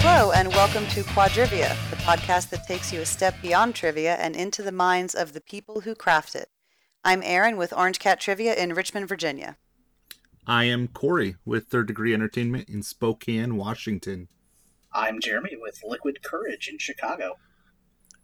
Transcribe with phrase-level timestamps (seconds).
[0.00, 4.34] Hello, and welcome to Quadrivia, the podcast that takes you a step beyond trivia and
[4.34, 6.48] into the minds of the people who craft it.
[7.04, 9.56] I'm Aaron with Orange Cat Trivia in Richmond, Virginia.
[10.46, 14.28] I am Corey with Third Degree Entertainment in Spokane, Washington.
[14.98, 17.38] I'm Jeremy with Liquid Courage in Chicago.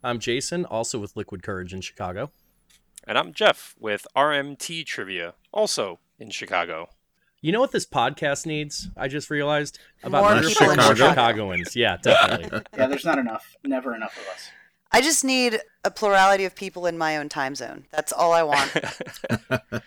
[0.02, 2.33] I'm Jason, also with Liquid Courage in Chicago.
[3.06, 6.88] And I'm Jeff with RMT Trivia, also in Chicago.
[7.41, 8.88] You know what this podcast needs?
[8.97, 10.95] I just realized about More more people Chicago.
[10.95, 11.77] Chicagoans.
[11.77, 12.60] Yeah, definitely.
[12.77, 13.55] Yeah, there's not enough.
[13.62, 14.48] Never enough of us.
[14.95, 17.87] I just need a plurality of people in my own time zone.
[17.91, 18.73] That's all I want.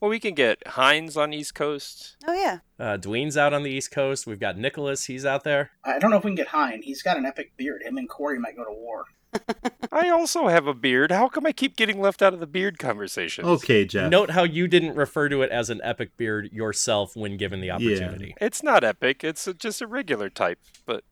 [0.00, 2.16] well, we can get Heinz on East Coast.
[2.26, 2.58] oh, yeah.
[2.78, 4.26] Uh, Dwayne's out on the East Coast.
[4.26, 5.06] We've got Nicholas.
[5.06, 5.70] He's out there.
[5.82, 6.82] I don't know if we can get Hein.
[6.82, 7.82] He's got an epic beard.
[7.82, 9.06] Him and Corey might go to war.
[9.92, 11.10] I also have a beard.
[11.10, 13.44] How come I keep getting left out of the beard conversation?
[13.46, 14.10] Okay, Jeff.
[14.10, 17.70] Note how you didn't refer to it as an epic beard yourself when given the
[17.70, 18.34] opportunity.
[18.40, 19.24] It's not epic.
[19.24, 20.58] It's a, just a regular type.
[20.84, 21.04] But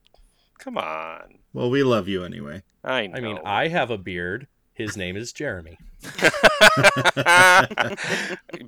[0.58, 1.38] come on.
[1.52, 2.62] Well, we love you anyway.
[2.84, 3.16] I know.
[3.16, 4.46] I mean, I have a beard.
[4.74, 5.78] His name is Jeremy.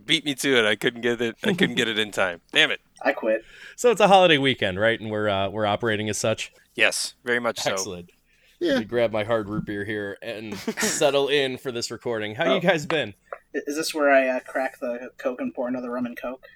[0.04, 0.64] beat me to it.
[0.64, 1.36] I couldn't get it.
[1.44, 2.40] I couldn't get it in time.
[2.52, 2.80] Damn it.
[3.02, 3.44] I quit.
[3.76, 4.98] So it's a holiday weekend, right?
[5.00, 6.52] And we're uh, we're operating as such.
[6.74, 7.72] Yes, very much so.
[7.72, 8.10] Excellent.
[8.58, 8.72] Yeah.
[8.72, 12.34] Let me grab my hard root beer here and settle in for this recording.
[12.34, 12.54] How Oh.
[12.56, 13.14] you guys been?
[13.54, 16.46] Is this where I uh, crack the Coke and pour another rum and Coke?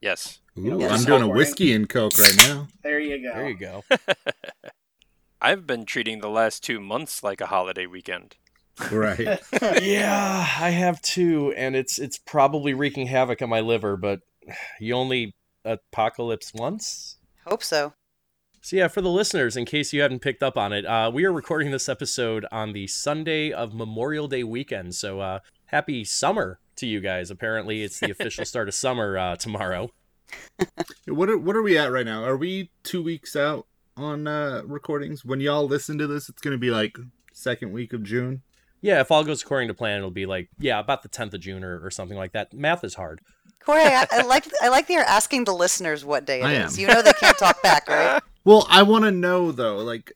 [0.00, 0.38] Yes.
[0.58, 2.68] Ooh, Yeah, I'm doing a whiskey and coke right now.
[2.82, 3.34] There you go.
[3.34, 3.84] There you go.
[5.42, 8.36] I've been treating the last two months like a holiday weekend.
[8.90, 9.40] Right.
[9.82, 13.96] yeah, I have too, and it's it's probably wreaking havoc on my liver.
[13.96, 14.20] But
[14.80, 17.16] you only apocalypse once.
[17.46, 17.94] Hope so.
[18.62, 21.24] So yeah, for the listeners, in case you haven't picked up on it, uh, we
[21.24, 24.94] are recording this episode on the Sunday of Memorial Day weekend.
[24.94, 27.30] So uh, happy summer to you guys.
[27.30, 29.90] Apparently, it's the official start of summer uh, tomorrow.
[31.08, 32.24] what are what are we at right now?
[32.24, 33.66] Are we two weeks out
[33.96, 35.24] on uh recordings?
[35.24, 36.96] When y'all listen to this, it's gonna be like
[37.32, 38.42] second week of June.
[38.82, 41.40] Yeah, if all goes according to plan, it'll be like yeah, about the 10th of
[41.40, 42.52] June or, or something like that.
[42.52, 43.20] Math is hard.
[43.64, 46.52] Corey, I, I like I like that you're asking the listeners what day it I
[46.54, 46.78] is.
[46.78, 46.80] am.
[46.80, 48.22] You know they can't talk back, right?
[48.42, 49.76] Well, I want to know though.
[49.76, 50.14] Like,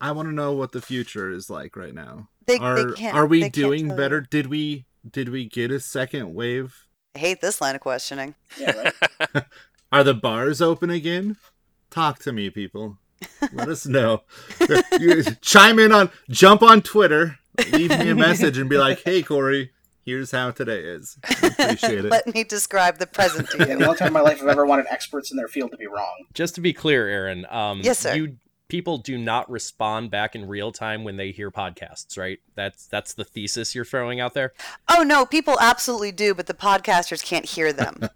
[0.00, 2.28] I want to know what the future is like right now.
[2.46, 3.16] They, are they can't.
[3.16, 4.18] are we they can't doing better?
[4.18, 4.26] you.
[4.30, 6.86] Did we did we get a second wave?
[7.16, 8.36] I hate this line of questioning.
[8.58, 8.92] Yeah,
[9.34, 9.44] right.
[9.92, 11.36] Are the bars open again?
[11.90, 12.98] Talk to me, people.
[13.52, 14.22] Let us know.
[15.40, 17.38] Chime in on, jump on Twitter,
[17.72, 19.70] leave me a message, and be like, "Hey, Corey,
[20.04, 22.10] here's how today is." I appreciate it.
[22.10, 23.76] Let me describe the present to you.
[23.78, 25.86] the only time in my life I've ever wanted experts in their field to be
[25.86, 26.26] wrong.
[26.32, 28.14] Just to be clear, Aaron, um, Yes, sir.
[28.14, 28.36] You
[28.68, 32.38] people do not respond back in real time when they hear podcasts, right?
[32.54, 34.52] That's that's the thesis you're throwing out there.
[34.88, 38.08] Oh no, people absolutely do, but the podcasters can't hear them.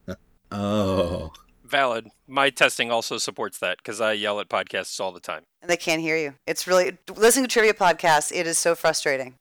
[0.50, 1.30] Oh,
[1.68, 2.08] Valid.
[2.26, 5.42] My testing also supports that because I yell at podcasts all the time.
[5.60, 6.34] and they can't hear you.
[6.46, 8.32] It's really listening to trivia podcasts.
[8.34, 9.34] It is so frustrating.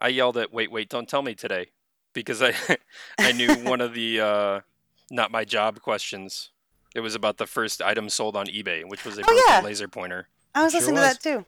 [0.00, 1.68] I yelled at wait, wait, don't tell me today
[2.12, 2.54] because I
[3.18, 4.60] I knew one of the uh,
[5.10, 6.50] not my job questions.
[6.94, 9.60] It was about the first item sold on eBay, which was a Oh, broken yeah.
[9.62, 10.28] laser pointer.
[10.54, 11.18] I was Sure listening was.
[11.18, 11.46] to that too.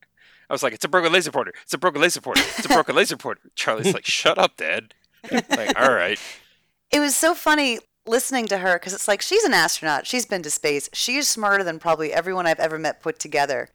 [0.48, 1.52] I was like, "It's a broken laser pointer!
[1.62, 2.42] It's a broken laser pointer!
[2.56, 4.94] It's a broken laser pointer!" Charlie's like, "Shut up, Dad!"
[5.30, 6.18] like, all right,
[6.90, 10.06] It was so funny listening to her because it's like she's an astronaut.
[10.06, 10.88] She's been to space.
[10.92, 13.68] She's smarter than probably everyone I've ever met put together.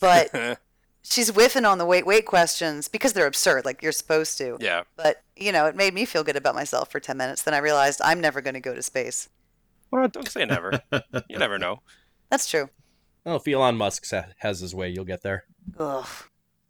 [0.00, 0.58] But
[1.02, 4.56] she's whiffing on the wait, wait questions because they're absurd, like you're supposed to.
[4.60, 4.82] yeah.
[4.96, 7.42] But, you know, it made me feel good about myself for 10 minutes.
[7.42, 9.28] Then I realized I'm never going to go to space.
[9.90, 10.80] Well, don't say never.
[11.28, 11.80] You never know.
[12.30, 12.70] That's true.
[13.24, 14.06] Well, if Elon Musk
[14.38, 15.44] has his way, you'll get there.
[15.78, 16.08] Ugh.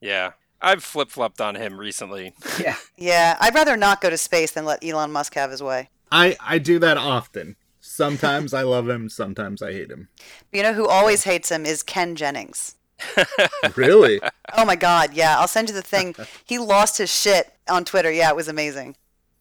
[0.01, 2.35] Yeah, I've flip flopped on him recently.
[2.61, 2.77] Yeah.
[2.97, 5.89] Yeah, I'd rather not go to space than let Elon Musk have his way.
[6.13, 7.57] I I do that often.
[7.81, 10.09] Sometimes I love him, sometimes I hate him.
[10.53, 12.77] You know who always hates him is Ken Jennings.
[13.77, 14.21] Really?
[14.55, 15.39] Oh my God, yeah.
[15.39, 16.15] I'll send you the thing.
[16.45, 18.11] He lost his shit on Twitter.
[18.11, 18.97] Yeah, it was amazing.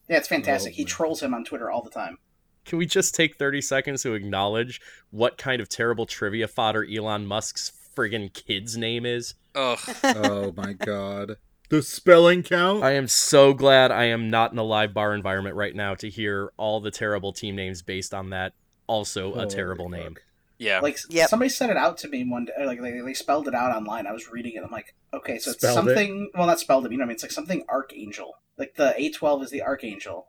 [0.07, 0.73] Yeah, it's fantastic.
[0.73, 2.17] Oh, he trolls him on Twitter all the time.
[2.65, 4.79] Can we just take 30 seconds to acknowledge
[5.09, 9.33] what kind of terrible trivia fodder Elon Musk's friggin' kid's name is?
[9.55, 9.79] Ugh.
[10.03, 11.37] oh my god.
[11.71, 12.83] The spelling count?
[12.83, 16.09] I am so glad I am not in a live bar environment right now to
[16.09, 18.53] hear all the terrible team names based on that.
[18.87, 19.97] Also, a terrible fuck.
[19.99, 20.17] name.
[20.57, 20.81] Yeah.
[20.81, 21.29] Like Yep.
[21.29, 22.65] somebody sent it out to me one day.
[22.65, 24.05] Like they, they spelled it out online.
[24.05, 24.63] I was reading it.
[24.63, 25.95] I'm like, okay, so it's Spelled it?
[25.95, 26.29] something.
[26.35, 26.91] Well, not spelled it.
[26.91, 27.13] You know what I mean?
[27.15, 28.35] It's like something archangel.
[28.57, 30.27] Like the A12 is the archangel.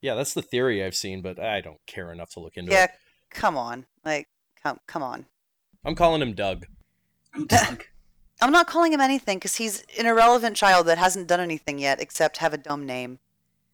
[0.00, 2.84] Yeah, that's the theory I've seen, but I don't care enough to look into Yeah,
[2.84, 2.90] it.
[3.30, 3.84] come on.
[4.06, 4.28] Like,
[4.62, 5.26] come, come on.
[5.84, 6.64] I'm calling him Doug.
[7.46, 7.84] Doug.
[8.40, 12.00] I'm not calling him anything because he's an irrelevant child that hasn't done anything yet
[12.00, 13.18] except have a dumb name.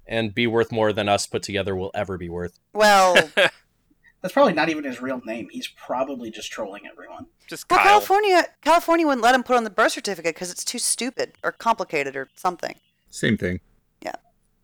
[0.07, 2.59] And be worth more than us put together will ever be worth.
[2.73, 3.17] Well,
[4.25, 5.49] That's probably not even his real name.
[5.51, 7.27] He's probably just trolling everyone.
[7.47, 7.87] Just well, Kyle.
[7.89, 11.53] California, California wouldn't let him put on the birth certificate because it's too stupid or
[11.53, 12.77] complicated or something.
[13.11, 13.61] Same thing.
[14.01, 14.15] Yeah.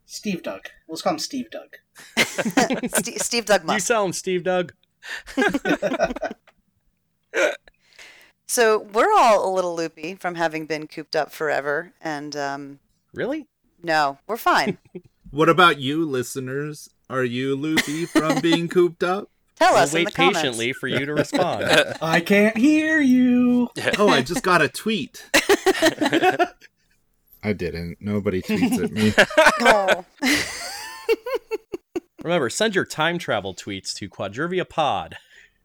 [0.06, 0.62] Steve Doug.
[0.88, 1.76] Let's call him Steve Doug.
[2.96, 3.86] Steve, Steve Doug You Musk.
[3.86, 4.72] sell him, Steve Doug.
[8.50, 12.80] So we're all a little loopy from having been cooped up forever, and um,
[13.14, 13.46] Really?
[13.80, 14.76] no, we're fine.
[15.30, 16.88] What about you, listeners?
[17.08, 19.30] Are you loopy from being cooped up?
[19.54, 20.40] Tell We'll us in wait the comments.
[20.40, 21.62] patiently for you to respond.
[22.02, 23.68] I can't hear you.
[23.96, 25.24] Oh, I just got a tweet.
[27.44, 27.98] I didn't.
[28.00, 29.12] Nobody tweets at me.
[29.60, 30.04] Oh.
[32.24, 35.16] Remember, send your time travel tweets to Quadrivia Pod.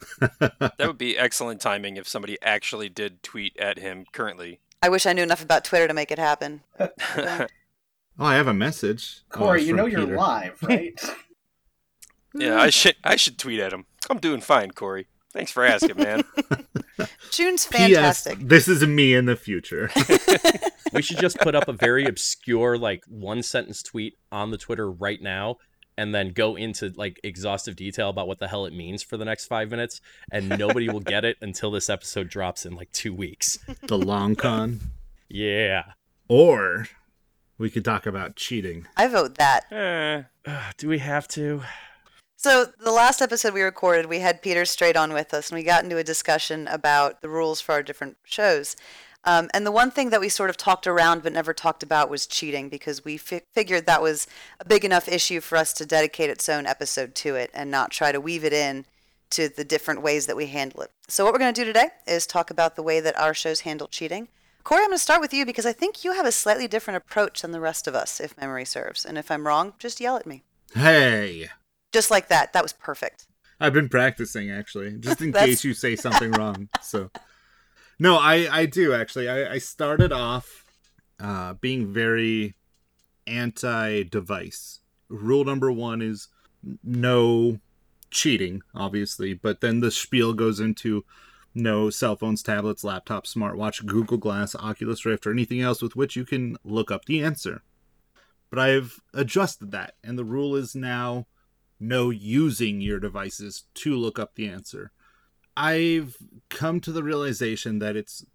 [0.40, 4.60] that would be excellent timing if somebody actually did tweet at him currently.
[4.82, 6.62] I wish I knew enough about Twitter to make it happen.
[8.18, 9.24] Oh, I have a message.
[9.34, 10.98] Oh, Corey, it's you from know you're live, right?
[12.34, 13.88] yeah, I should I should tweet at him.
[14.10, 15.08] I'm doing fine, Corey.
[15.34, 16.24] Thanks for asking, man.
[17.30, 17.90] June's P.S.
[17.90, 18.40] fantastic.
[18.40, 19.92] This is me in the future.
[20.94, 24.90] We should just put up a very obscure, like, one sentence tweet on the Twitter
[24.90, 25.58] right now
[25.98, 29.26] and then go into, like, exhaustive detail about what the hell it means for the
[29.26, 30.02] next five minutes.
[30.32, 33.60] And nobody will get it until this episode drops in, like, two weeks.
[33.84, 34.80] the long con.
[35.30, 35.84] Yeah.
[36.28, 36.88] Or
[37.58, 38.88] we could talk about cheating.
[38.98, 39.72] I vote that.
[39.72, 40.24] Eh.
[40.46, 41.62] Ugh, do we have to?
[42.38, 45.64] So the last episode we recorded, we had Peter straight on with us, and we
[45.64, 48.76] got into a discussion about the rules for our different shows.
[49.26, 52.10] Um, and the one thing that we sort of talked around but never talked about
[52.10, 54.28] was cheating, because we fi- figured that was
[54.60, 57.92] a big enough issue for us to dedicate its own episode to it and not
[57.92, 58.86] try to weave it in
[59.32, 60.92] to the different ways that we handle it.
[61.08, 63.62] So what we're going to do today is talk about the way that our shows
[63.62, 64.28] handle cheating.
[64.64, 66.98] Corey, I'm going to start with you because I think you have a slightly different
[66.98, 69.06] approach than the rest of us, if memory serves.
[69.06, 70.44] And if I'm wrong, just yell at me.
[70.74, 71.50] Hey,
[71.92, 72.54] Just like that.
[72.54, 73.28] That was perfect.
[73.60, 76.70] I've been practicing actually, just in case you say something wrong.
[76.82, 77.12] So,
[78.00, 79.30] no, I I do actually.
[79.30, 80.66] I, I started off
[81.20, 82.56] uh, being very
[83.28, 84.82] anti-device.
[85.10, 86.28] Rule number one is
[86.84, 87.60] no
[88.12, 91.06] cheating, obviously, but then the spiel goes into
[91.54, 96.16] no cell phones, tablets, laptops, smartwatch, Google Glass, Oculus Rift, or anything else with which
[96.16, 97.64] you can look up the answer.
[98.50, 101.28] But I've adjusted that, and the rule is now
[101.80, 104.92] no using your devices to look up the answer.
[105.58, 106.18] I've
[106.50, 108.26] come to the realization that it's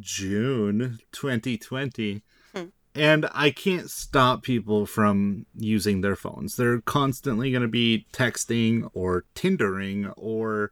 [0.00, 2.22] June 2020
[2.54, 2.64] Hmm.
[2.94, 6.56] and I can't stop people from using their phones.
[6.56, 10.70] They're constantly going to be texting or Tindering or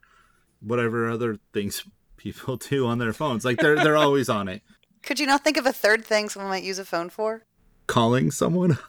[0.61, 1.83] whatever other things
[2.17, 3.45] people do on their phones.
[3.45, 4.61] Like they're they're always on it.
[5.03, 7.43] Could you not think of a third thing someone might use a phone for?
[7.87, 8.79] Calling someone,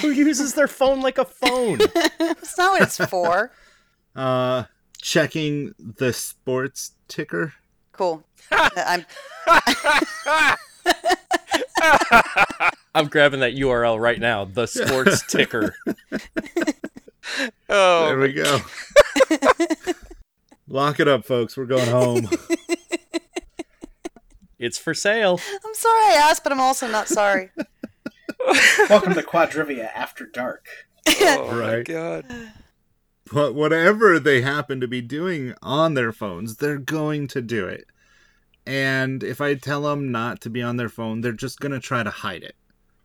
[0.00, 1.78] Who uses their phone like a phone?
[2.18, 3.52] That's not what it's for.
[4.16, 4.64] uh
[5.02, 7.52] checking the sports ticker.
[7.92, 8.24] Cool.
[8.50, 9.04] I'm
[12.94, 14.44] I'm grabbing that URL right now.
[14.46, 15.74] The sports ticker.
[17.68, 18.60] oh, there we go.
[20.68, 21.56] Lock it up, folks.
[21.56, 22.28] We're going home.
[24.58, 25.40] It's for sale.
[25.64, 27.50] I'm sorry I asked, but I'm also not sorry.
[28.88, 30.66] Welcome to Quadrivia After Dark.
[31.08, 32.24] oh my god.
[33.32, 37.86] But whatever they happen to be doing on their phones, they're going to do it.
[38.66, 41.80] And if I tell them not to be on their phone, they're just going to
[41.80, 42.54] try to hide it.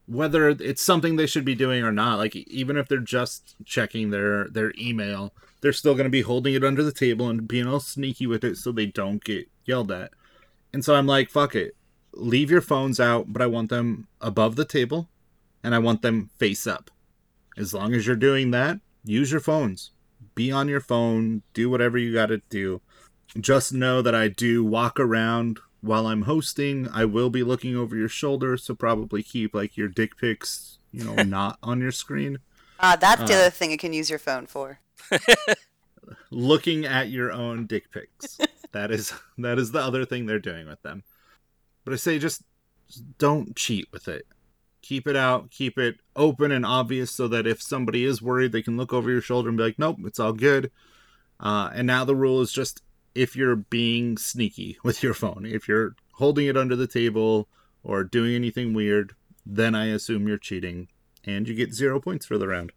[0.06, 4.10] Whether it's something they should be doing or not, like even if they're just checking
[4.10, 7.68] their their email, they're still going to be holding it under the table and being
[7.68, 10.12] all sneaky with it so they don't get yelled at.
[10.74, 11.76] And so I'm like, fuck it.
[12.14, 15.10] Leave your phones out, but I want them above the table
[15.64, 16.92] and I want them face up.
[17.58, 19.92] As long as you're doing that, use your phones
[20.38, 22.80] be on your phone, do whatever you got to do.
[23.40, 26.88] Just know that I do walk around while I'm hosting.
[26.94, 31.04] I will be looking over your shoulder, so probably keep like your dick pics, you
[31.04, 32.38] know, not on your screen.
[32.80, 33.40] Ah, that's the Uh.
[33.40, 34.80] other thing you can use your phone for.
[36.32, 38.38] Looking at your own dick pics.
[38.72, 41.04] that is that is the other thing they're doing with them.
[41.84, 42.44] But I say just,
[42.88, 44.26] just don't cheat with it.
[44.88, 48.62] Keep it out, keep it open and obvious so that if somebody is worried, they
[48.62, 50.72] can look over your shoulder and be like, nope, it's all good.
[51.42, 52.82] Uh, and now the rule is just
[53.14, 57.50] if you're being sneaky with your phone, if you're holding it under the table
[57.84, 59.14] or doing anything weird,
[59.46, 60.88] then I assume you're cheating
[61.26, 62.72] and you get zero points for the round.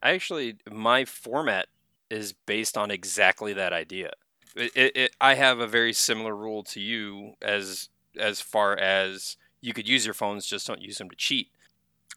[0.00, 1.66] I actually, my format
[2.08, 4.12] is based on exactly that idea.
[4.54, 9.36] It, it, it, I have a very similar rule to you as as far as
[9.62, 11.48] you could use your phones, just don't use them to cheat.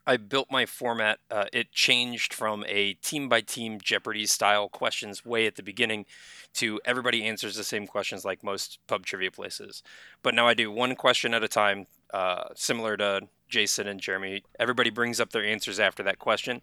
[0.07, 1.19] I built my format.
[1.31, 6.05] Uh, it changed from a team by team Jeopardy style questions way at the beginning
[6.55, 9.83] to everybody answers the same questions like most pub trivia places.
[10.21, 14.43] But now I do one question at a time, uh, similar to Jason and Jeremy.
[14.59, 16.61] Everybody brings up their answers after that question.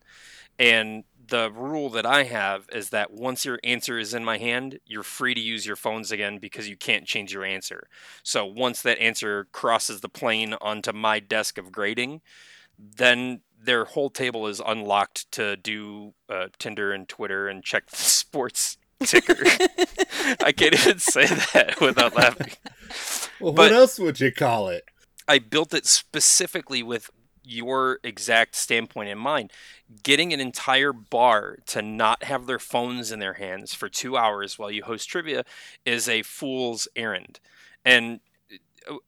[0.59, 4.81] And the rule that I have is that once your answer is in my hand,
[4.87, 7.89] you're free to use your phones again because you can't change your answer.
[8.23, 12.21] So once that answer crosses the plane onto my desk of grading,
[12.97, 17.97] then their whole table is unlocked to do uh, Tinder and Twitter and check the
[18.03, 19.37] sports ticker.
[20.45, 22.53] I can't even say that without laughing.
[23.41, 24.85] Well, But- what else would you call it?
[25.29, 27.09] I built it specifically with
[27.45, 29.53] your exact standpoint in mind.
[30.03, 34.59] Getting an entire bar to not have their phones in their hands for two hours
[34.59, 35.45] while you host trivia
[35.85, 37.39] is a fool's errand.
[37.85, 38.21] And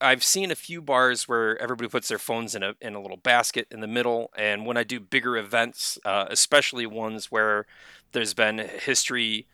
[0.01, 3.17] I've seen a few bars where everybody puts their phones in a in a little
[3.17, 4.31] basket in the middle.
[4.37, 7.65] And when I do bigger events, uh, especially ones where
[8.11, 9.47] there's been history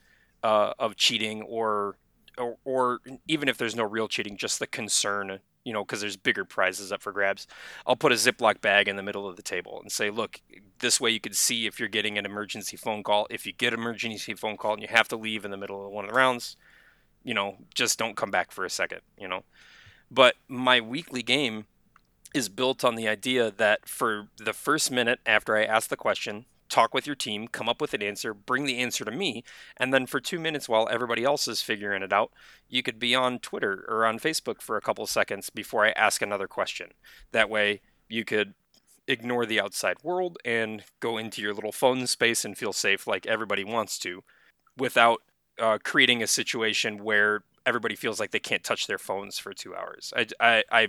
[0.44, 1.98] uh, of cheating or,
[2.38, 6.18] or or even if there's no real cheating, just the concern you know, because there's
[6.18, 7.48] bigger prizes up for grabs.
[7.86, 10.42] I'll put a Ziploc bag in the middle of the table and say, look,
[10.80, 13.28] this way you can see if you're getting an emergency phone call.
[13.30, 15.86] If you get an emergency phone call and you have to leave in the middle
[15.86, 16.58] of one of the rounds,
[17.24, 19.44] you know, just don't come back for a second, you know.
[20.12, 21.66] But my weekly game
[22.34, 26.46] is built on the idea that for the first minute after I ask the question,
[26.70, 29.44] talk with your team, come up with an answer, bring the answer to me,
[29.78, 32.32] and then for two minutes while everybody else is figuring it out,
[32.70, 36.22] you could be on Twitter or on Facebook for a couple seconds before I ask
[36.22, 36.92] another question.
[37.32, 38.54] That way, you could
[39.08, 43.26] ignore the outside world and go into your little phone space and feel safe like
[43.26, 44.24] everybody wants to
[44.78, 45.22] without
[45.60, 49.76] uh, creating a situation where everybody feels like they can't touch their phones for two
[49.76, 50.14] hours.
[50.16, 50.88] I, I, I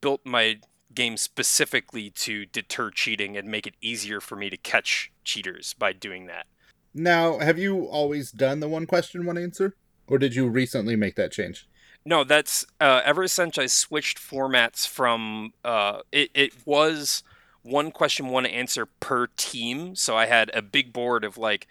[0.00, 0.58] built my
[0.94, 5.92] game specifically to deter cheating and make it easier for me to catch cheaters by
[5.92, 6.46] doing that.
[6.94, 9.76] Now, have you always done the one question, one answer?
[10.06, 11.66] Or did you recently make that change?
[12.04, 16.30] No, that's uh, ever since I switched formats from uh, it.
[16.34, 17.22] It was
[17.62, 19.96] one question, one answer per team.
[19.96, 21.66] So I had a big board of like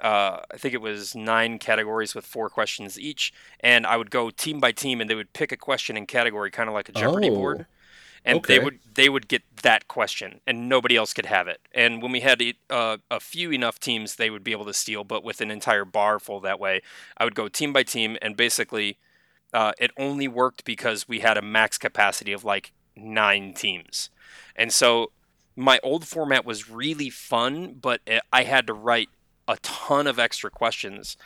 [0.00, 4.30] uh, I think it was nine categories with four questions each, and I would go
[4.30, 6.92] team by team, and they would pick a question in category, kind of like a
[6.92, 7.66] Jeopardy Oh, board,
[8.24, 11.60] and they would they would get that question, and nobody else could have it.
[11.72, 15.04] And when we had uh, a few enough teams, they would be able to steal,
[15.04, 16.82] but with an entire bar full that way,
[17.16, 18.98] I would go team by team, and basically,
[19.54, 24.10] uh, it only worked because we had a max capacity of like nine teams,
[24.54, 25.10] and so
[25.56, 29.08] my old format was really fun, but I had to write
[29.48, 31.16] a ton of extra questions,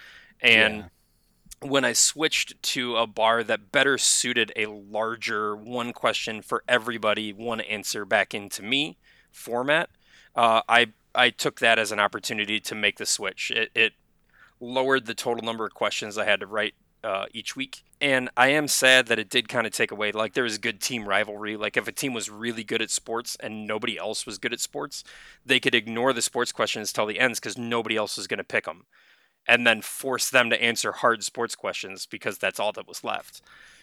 [0.41, 0.91] and
[1.61, 7.33] when I switched to a bar that better suited a larger one question for everybody,
[7.33, 8.97] one answer back into me
[9.31, 9.91] format,
[10.35, 13.51] uh, I I took that as an opportunity to make the switch.
[13.51, 13.93] It, it
[14.61, 18.49] lowered the total number of questions I had to write uh, each week, and I
[18.49, 20.13] am sad that it did kind of take away.
[20.13, 21.57] Like there was good team rivalry.
[21.57, 24.61] Like if a team was really good at sports and nobody else was good at
[24.61, 25.05] sports,
[25.45, 28.45] they could ignore the sports questions till the ends because nobody else was going to
[28.45, 28.87] pick them
[29.47, 33.43] and then force them to answer hard sports questions because that's all that was left.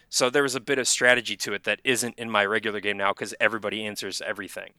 [0.09, 2.97] So there was a bit of strategy to it that isn't in my regular game
[2.97, 4.73] now because everybody answers everything.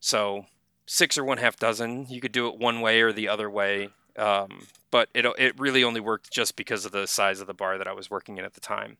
[0.00, 0.46] So
[0.86, 3.90] six or one half dozen, you could do it one way or the other way.
[4.16, 7.78] Um, but it it really only worked just because of the size of the bar
[7.78, 8.96] that I was working in at the time.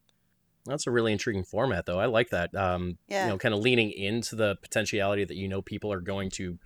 [0.67, 1.99] That's a really intriguing format, though.
[1.99, 2.55] I like that.
[2.55, 3.25] Um, Yeah.
[3.25, 6.59] You know, kind of leaning into the potentiality that you know people are going to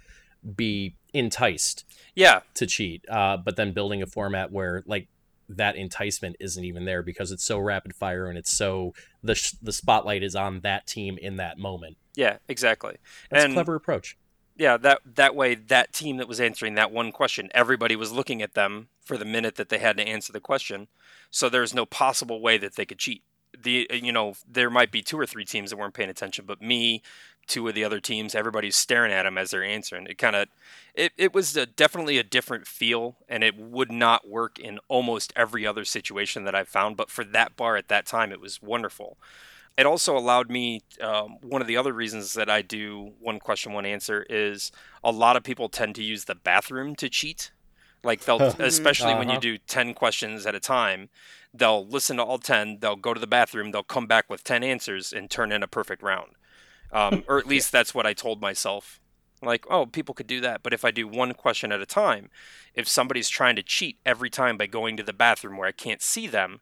[0.57, 5.09] be enticed Yeah, to cheat, uh, but then building a format where like
[5.49, 9.54] that enticement isn't even there because it's so rapid fire and it's so the sh-
[9.62, 11.97] the spotlight is on that team in that moment.
[12.16, 12.97] yeah, exactly.
[13.31, 14.16] That's And- a clever approach.
[14.56, 18.40] Yeah, that that way that team that was answering that one question, everybody was looking
[18.40, 20.88] at them for the minute that they had to answer the question.
[21.30, 23.23] So there's no possible way that they could cheat.
[23.61, 26.62] The you know, there might be two or three teams that weren't paying attention, but
[26.62, 27.02] me,
[27.49, 30.06] two of the other teams, everybody's staring at them as they're answering.
[30.06, 30.49] It kind of
[30.94, 35.32] it, it was a, definitely a different feel and it would not work in almost
[35.34, 38.62] every other situation that I've found, but for that bar at that time it was
[38.62, 39.16] wonderful
[39.76, 43.73] it also allowed me um, one of the other reasons that i do one question
[43.73, 44.71] one answer is
[45.02, 47.50] a lot of people tend to use the bathroom to cheat.
[48.02, 49.38] Like they'll especially when you Uh-huh.
[49.38, 51.09] do 10 questions at a time
[51.54, 54.62] they'll listen to all 10 they'll go to the bathroom they'll come back with 10
[54.62, 56.33] answers and turn in a perfect round.
[56.93, 59.00] Um, or at least that's what i told myself.
[59.43, 62.31] Like oh people could do that but if i do one question at a time
[62.75, 66.00] if somebody's trying to cheat every time by going to the bathroom where i can't
[66.02, 66.61] see them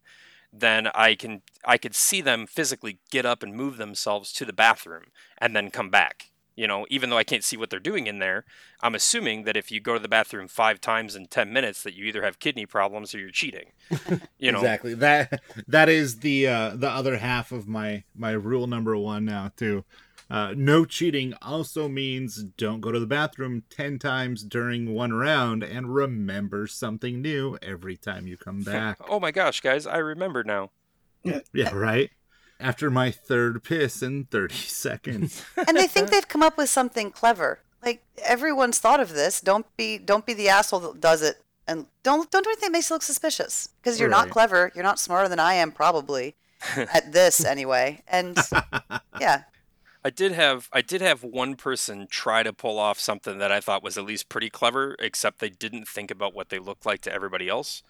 [0.52, 4.52] then I can I could see them physically get up and move themselves to the
[4.52, 5.04] bathroom
[5.38, 6.30] and then come back.
[6.54, 8.44] You know, even though I can't see what they're doing in there,
[8.82, 11.94] I'm assuming that if you go to the bathroom five times in ten minutes, that
[11.94, 13.72] you either have kidney problems or you're cheating.
[14.38, 18.66] You know, exactly that that is the uh the other half of my my rule
[18.66, 19.84] number one now too
[20.32, 25.62] uh no cheating also means don't go to the bathroom 10 times during one round
[25.62, 30.42] and remember something new every time you come back oh my gosh, guys, I remember
[30.42, 30.70] now.
[31.22, 32.10] yeah yeah right
[32.58, 37.10] after my third piss in 30 seconds and they think they've come up with something
[37.10, 37.60] clever.
[37.84, 39.40] Like everyone's thought of this.
[39.40, 42.72] Don't be don't be the asshole that does it, and don't don't do anything that
[42.72, 43.70] makes you look suspicious.
[43.82, 44.70] Because you're not clever.
[44.74, 46.36] You're not smarter than I am, probably
[46.76, 48.02] at this anyway.
[48.06, 48.38] And
[49.20, 49.42] yeah,
[50.04, 53.60] I did have I did have one person try to pull off something that I
[53.60, 57.00] thought was at least pretty clever, except they didn't think about what they looked like
[57.02, 57.82] to everybody else.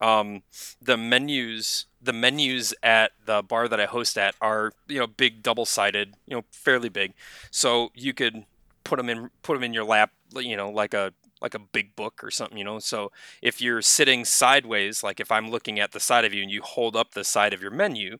[0.00, 0.42] Um,
[0.80, 5.42] the menus the menus at the bar that I host at are you know big
[5.42, 7.14] double sided, you know fairly big,
[7.50, 8.44] so you could
[8.82, 11.94] put them in put them in your lap, you know like a like a big
[11.96, 12.78] book or something, you know.
[12.80, 16.50] So if you're sitting sideways, like if I'm looking at the side of you and
[16.50, 18.18] you hold up the side of your menu,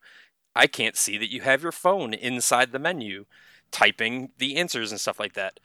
[0.54, 3.24] I can't see that you have your phone inside the menu
[3.70, 5.58] typing the answers and stuff like that.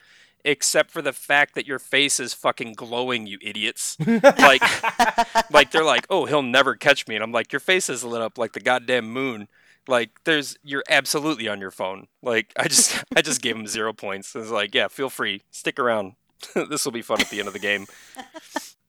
[0.46, 3.98] Except for the fact that your face is fucking glowing, you idiots.
[4.00, 4.62] like
[5.52, 8.22] like they're like, "Oh, he'll never catch me." And I'm like, "Your face is lit
[8.22, 9.50] up like the goddamn moon."
[9.90, 12.08] Like there's you're absolutely on your phone.
[12.22, 14.36] Like I just I just gave him 0 points.
[14.36, 15.42] It's like, "Yeah, feel free.
[15.52, 16.14] Stick around.
[16.56, 17.88] this will be fun at the end of the game."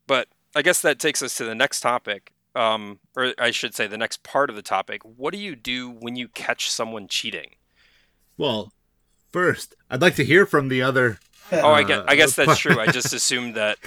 [0.06, 2.32] But I guess that takes us to the next topic.
[2.54, 5.02] Um, or I should say the next part of the topic.
[5.04, 7.50] What do you do when you catch someone cheating?
[8.36, 8.72] well
[9.32, 11.18] first i'd like to hear from the other
[11.52, 12.78] Oh, I guess, I guess Uh, that's true.
[12.78, 13.78] I just assumed that.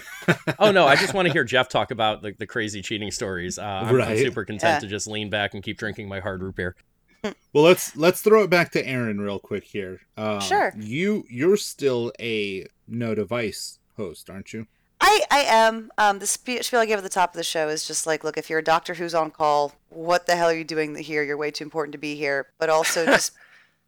[0.58, 3.60] oh no, I just want to hear Jeff talk about the, the crazy cheating stories.
[3.60, 4.80] Uh, I'm, I'm super content Yeah.
[4.80, 6.76] to just lean back and keep drinking my hard root beer.
[7.54, 10.00] Well, let's let's throw it back to Aaron real quick here.
[10.18, 10.74] Um, Sure.
[10.76, 14.66] You you're still a no device host, aren't you?
[15.02, 15.92] I, I am.
[15.98, 18.24] Um, the spe- spiel I gave at the top of the show is just like,
[18.24, 21.24] look, if you're a doctor who's on call, what the hell are you doing here?
[21.24, 22.48] You're way too important to be here.
[22.60, 23.34] But also just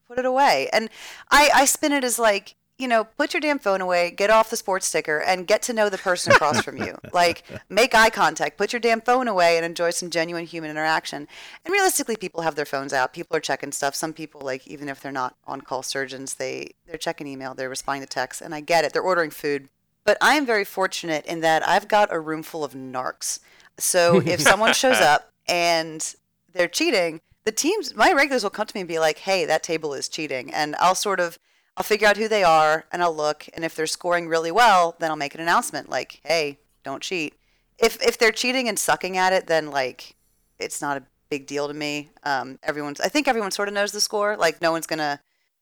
[0.08, 0.70] put it away.
[0.74, 0.90] And
[1.32, 4.50] I, I spin it as like, you know, put your damn phone away, get off
[4.50, 6.98] the sports sticker, and get to know the person across from you.
[7.14, 11.28] Like, make eye contact, put your damn phone away, and enjoy some genuine human interaction.
[11.64, 13.14] And realistically, people have their phones out.
[13.14, 13.94] People are checking stuff.
[13.94, 18.02] Some people, like, even if they're not on-call surgeons, they they're checking email, they're responding
[18.02, 18.94] to texts, and I get it.
[18.94, 19.70] They're ordering food.
[20.06, 23.40] But I am very fortunate in that I've got a room full of narcs.
[23.78, 26.16] So if someone shows up and
[26.52, 29.64] they're cheating, the teams, my regulars will come to me and be like, "Hey, that
[29.64, 31.38] table is cheating," and I'll sort of,
[31.76, 34.96] I'll figure out who they are and I'll look, and if they're scoring really well,
[35.00, 37.34] then I'll make an announcement like, "Hey, don't cheat."
[37.78, 40.16] If if they're cheating and sucking at it, then like,
[40.60, 42.10] it's not a big deal to me.
[42.24, 44.38] Um, everyone's, I think everyone sort of knows the score.
[44.38, 45.20] Like, no one's gonna.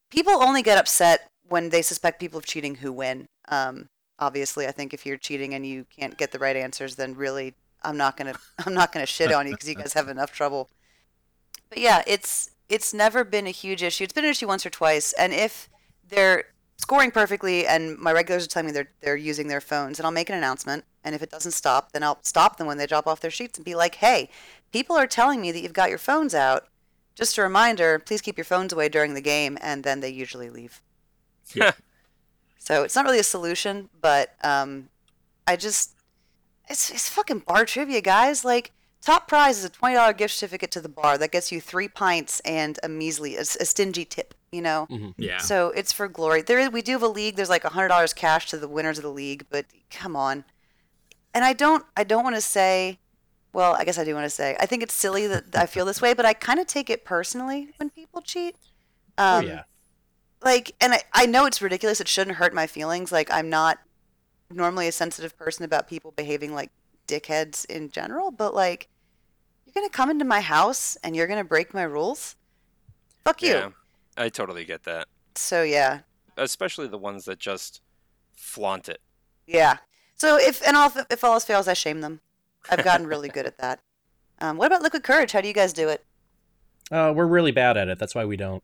[0.09, 3.27] People only get upset when they suspect people of cheating who win.
[3.47, 3.89] Um,
[4.21, 7.55] obviously, I think if you're cheating and you can't get the right answers, then really,
[7.83, 10.69] I'm not gonna, I'm not gonna shit on you because you guys have enough trouble.
[11.69, 14.05] But yeah, it's it's never been a huge issue.
[14.05, 15.67] It's been an issue once or twice, and if
[16.07, 16.45] they're
[16.77, 20.11] scoring perfectly and my regulars are telling me they're they're using their phones, and I'll
[20.11, 20.85] make an announcement.
[21.03, 23.57] And if it doesn't stop, then I'll stop them when they drop off their sheets
[23.57, 24.29] and be like, "Hey,
[24.71, 26.67] people are telling me that you've got your phones out.
[27.15, 30.49] Just a reminder, please keep your phones away during the game." And then they usually
[30.49, 30.81] leave.
[31.53, 31.71] Yeah.
[32.63, 34.89] So it's not really a solution, but um,
[35.47, 35.95] I just
[36.69, 38.45] it's it's fucking bar trivia, guys.
[38.45, 38.71] Like
[39.01, 41.87] top prize is a twenty dollar gift certificate to the bar that gets you three
[41.87, 44.35] pints and a measly, a, a stingy tip.
[44.51, 44.87] You know.
[45.17, 45.39] Yeah.
[45.39, 46.43] So it's for glory.
[46.43, 47.35] There, we do have a league.
[47.35, 50.45] There's like a hundred dollars cash to the winners of the league, but come on.
[51.33, 52.99] And I don't, I don't want to say.
[53.53, 54.55] Well, I guess I do want to say.
[54.59, 57.03] I think it's silly that I feel this way, but I kind of take it
[57.03, 58.55] personally when people cheat.
[59.17, 59.63] Um, oh yeah.
[60.43, 63.79] Like and I, I know it's ridiculous it shouldn't hurt my feelings like i'm not
[64.49, 66.71] normally a sensitive person about people behaving like
[67.07, 68.87] dickheads in general but like
[69.65, 72.35] you're gonna come into my house and you're gonna break my rules
[73.23, 73.69] fuck you Yeah,
[74.17, 75.07] I totally get that.
[75.35, 75.99] so yeah
[76.37, 77.81] Especially the ones that just
[78.35, 79.01] flaunt it.
[79.47, 79.77] yeah
[80.15, 82.19] so if and all if all else fails i shame them
[82.69, 83.79] i've gotten really good at that
[84.39, 86.03] um, what about liquid courage how do you guys do it
[86.91, 87.97] Uh, we're really bad at it.
[87.99, 88.61] That's why we don't.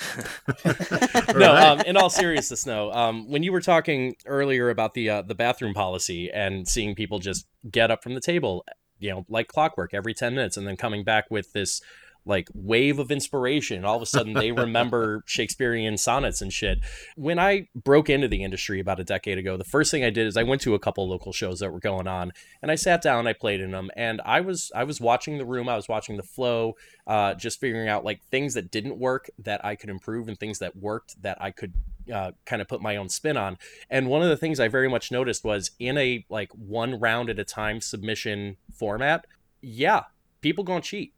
[1.34, 2.92] No, um, in all seriousness, no.
[2.92, 7.18] Um, when you were talking earlier about the uh, the bathroom policy and seeing people
[7.18, 8.64] just get up from the table,
[8.98, 11.80] you know, like clockwork every ten minutes, and then coming back with this
[12.24, 13.84] like wave of inspiration.
[13.84, 16.80] All of a sudden they remember Shakespearean sonnets and shit.
[17.16, 20.26] When I broke into the industry about a decade ago, the first thing I did
[20.26, 23.02] is I went to a couple local shows that were going on and I sat
[23.02, 25.88] down, I played in them and I was I was watching the room, I was
[25.88, 29.90] watching the flow, uh, just figuring out like things that didn't work that I could
[29.90, 31.74] improve and things that worked that I could
[32.12, 33.58] uh, kind of put my own spin on.
[33.88, 37.30] And one of the things I very much noticed was in a like one round
[37.30, 39.26] at a time submission format,
[39.60, 40.04] yeah,
[40.40, 41.14] people gonna cheat.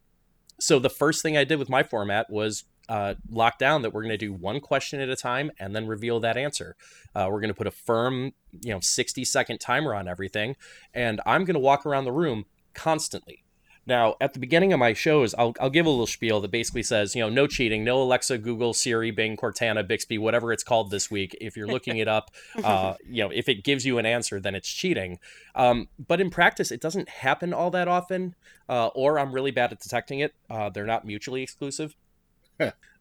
[0.61, 4.03] So the first thing I did with my format was uh, lock down that we're
[4.03, 6.77] going to do one question at a time and then reveal that answer.
[7.15, 10.57] Uh, we're going to put a firm, you know, 60 second timer on everything,
[10.93, 13.42] and I'm going to walk around the room constantly
[13.85, 16.85] now, at the beginning of my shows, I'll, I'll give a little spiel that basically
[16.85, 20.91] says, you know, no cheating, no Alexa, Google, Siri, Bing, Cortana, Bixby, whatever it's called
[20.91, 21.37] this week.
[21.41, 22.31] If you're looking it up,
[22.63, 25.19] uh, you know, if it gives you an answer, then it's cheating.
[25.57, 28.37] Um, but in practice, it doesn't happen all that often,
[28.69, 30.35] uh, or I'm really bad at detecting it.
[30.49, 31.97] Uh, they're not mutually exclusive.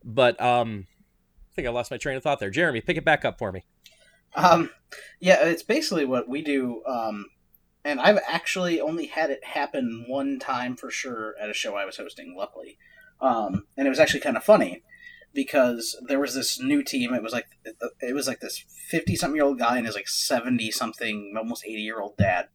[0.04, 0.88] but um,
[1.52, 2.50] I think I lost my train of thought there.
[2.50, 3.66] Jeremy, pick it back up for me.
[4.34, 4.72] Um,
[5.20, 6.82] yeah, it's basically what we do.
[6.88, 7.26] Um,
[7.84, 11.86] and I've actually only had it happen one time for sure at a show I
[11.86, 12.36] was hosting.
[12.38, 12.78] Luckily,
[13.20, 14.84] um, and it was actually kind of funny
[15.34, 17.14] because there was this new team.
[17.14, 17.48] It was like
[18.02, 21.66] it was like this fifty something year old guy and his like seventy something, almost
[21.66, 22.48] eighty year old dad.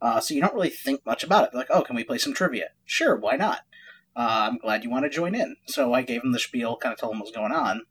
[0.00, 1.50] Uh, so you don't really think much about it.
[1.50, 2.68] They're like, oh, can we play some trivia?
[2.84, 3.62] Sure, why not?
[4.14, 5.56] Uh, I'm glad you want to join in.
[5.66, 7.82] So I gave them the spiel, kind of told them what was going on,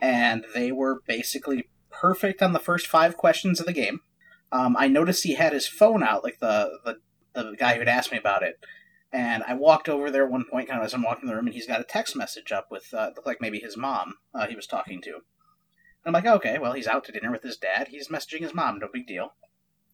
[0.00, 4.00] and they were basically perfect on the first five questions of the game
[4.52, 6.96] um, I noticed he had his phone out, like the, the
[7.32, 8.58] the guy who had asked me about it.
[9.12, 11.54] And I walked over there one point, kind of as I'm walking the room, and
[11.54, 14.54] he's got a text message up with uh, looked like maybe his mom uh, he
[14.54, 15.14] was talking to.
[15.14, 15.22] And
[16.06, 17.88] I'm like, okay, well, he's out to dinner with his dad.
[17.88, 18.78] He's messaging his mom.
[18.78, 19.34] No big deal.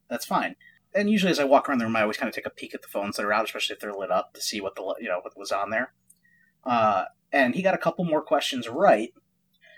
[0.09, 0.57] That's fine.
[0.95, 2.75] And usually, as I walk around the room, I always kind of take a peek
[2.75, 4.95] at the phones that are out, especially if they're lit up, to see what the
[5.01, 5.93] you know what was on there.
[6.65, 9.13] Uh, and he got a couple more questions right,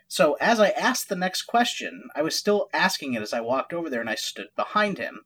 [0.09, 3.75] so as I asked the next question, I was still asking it as I walked
[3.75, 5.21] over there and I stood behind him.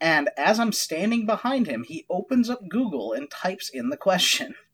[0.00, 4.54] And as I'm standing behind him, he opens up Google and types in the question.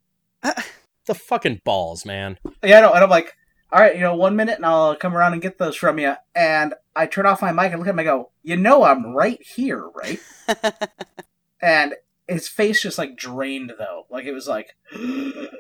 [0.47, 0.61] Uh,
[1.07, 2.39] the fucking balls, man.
[2.63, 2.93] Yeah, I know.
[2.93, 3.35] And I'm like,
[3.73, 6.15] all right, you know, one minute and I'll come around and get those from you.
[6.35, 9.17] And I turn off my mic and look at him and go, you know, I'm
[9.17, 10.21] right here, right?
[11.63, 11.95] and
[12.29, 14.05] his face just like drained though.
[14.11, 15.51] Like it was like, and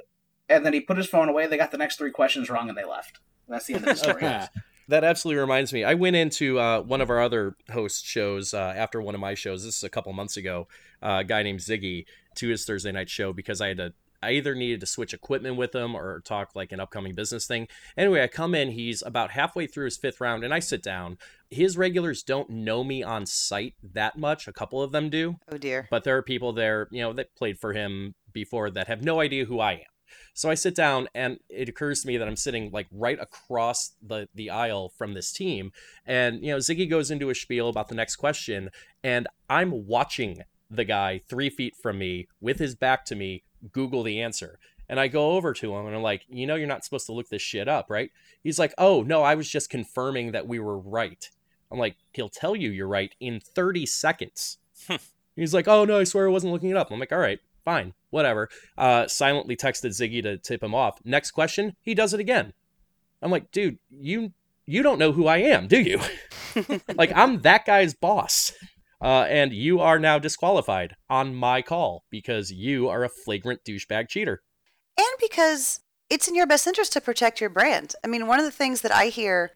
[0.48, 1.46] then he put his phone away.
[1.46, 3.20] They got the next three questions wrong and they left.
[3.48, 4.22] That's the end of the story.
[4.88, 5.84] that absolutely reminds me.
[5.84, 9.34] I went into uh, one of our other host shows uh, after one of my
[9.34, 9.64] shows.
[9.64, 10.68] This is a couple months ago.
[11.02, 13.92] Uh, a guy named Ziggy to his Thursday night show because I had to.
[14.22, 17.68] I either needed to switch equipment with him or talk like an upcoming business thing.
[17.94, 18.70] Anyway, I come in.
[18.70, 21.18] He's about halfway through his fifth round, and I sit down.
[21.50, 24.48] His regulars don't know me on site that much.
[24.48, 25.36] A couple of them do.
[25.52, 25.88] Oh dear.
[25.90, 29.20] But there are people there, you know, that played for him before that have no
[29.20, 29.93] idea who I am.
[30.32, 33.92] So I sit down and it occurs to me that I'm sitting like right across
[34.02, 35.72] the the aisle from this team
[36.06, 38.70] and you know Ziggy goes into a spiel about the next question
[39.02, 44.02] and I'm watching the guy 3 feet from me with his back to me google
[44.02, 44.58] the answer.
[44.88, 47.12] And I go over to him and I'm like, "You know you're not supposed to
[47.12, 48.10] look this shit up, right?"
[48.42, 51.30] He's like, "Oh, no, I was just confirming that we were right."
[51.70, 54.96] I'm like, "He'll tell you you're right in 30 seconds." Hmm.
[55.36, 57.40] He's like, "Oh no, I swear I wasn't looking it up." I'm like, "All right,
[57.64, 58.48] fine, whatever.
[58.78, 60.98] Uh, silently texted Ziggy to tip him off.
[61.04, 62.54] Next question, he does it again.
[63.20, 64.32] I'm like, dude, you
[64.66, 66.00] you don't know who I am, do you?
[66.94, 68.52] like I'm that guy's boss.
[69.02, 74.08] Uh, and you are now disqualified on my call because you are a flagrant douchebag
[74.08, 74.40] cheater.
[74.96, 77.94] And because it's in your best interest to protect your brand.
[78.02, 79.50] I mean, one of the things that I hear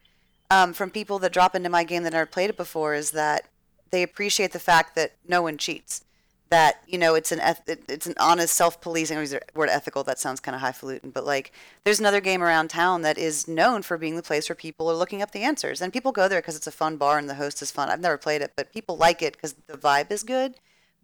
[0.51, 3.47] um, from people that drop into my game that never played it before is that
[3.89, 6.03] they appreciate the fact that no one cheats
[6.49, 10.03] that you know it's an eth- it's an honest self-policing or the word ethical?
[10.03, 11.51] That sounds kind of highfalutin but like
[11.83, 14.95] there's another game around town that is known for being the place where people are
[14.95, 17.35] looking up the answers and people go there because it's a fun bar and the
[17.35, 17.89] host is fun.
[17.89, 20.55] I've never played it but people like it because the vibe is good.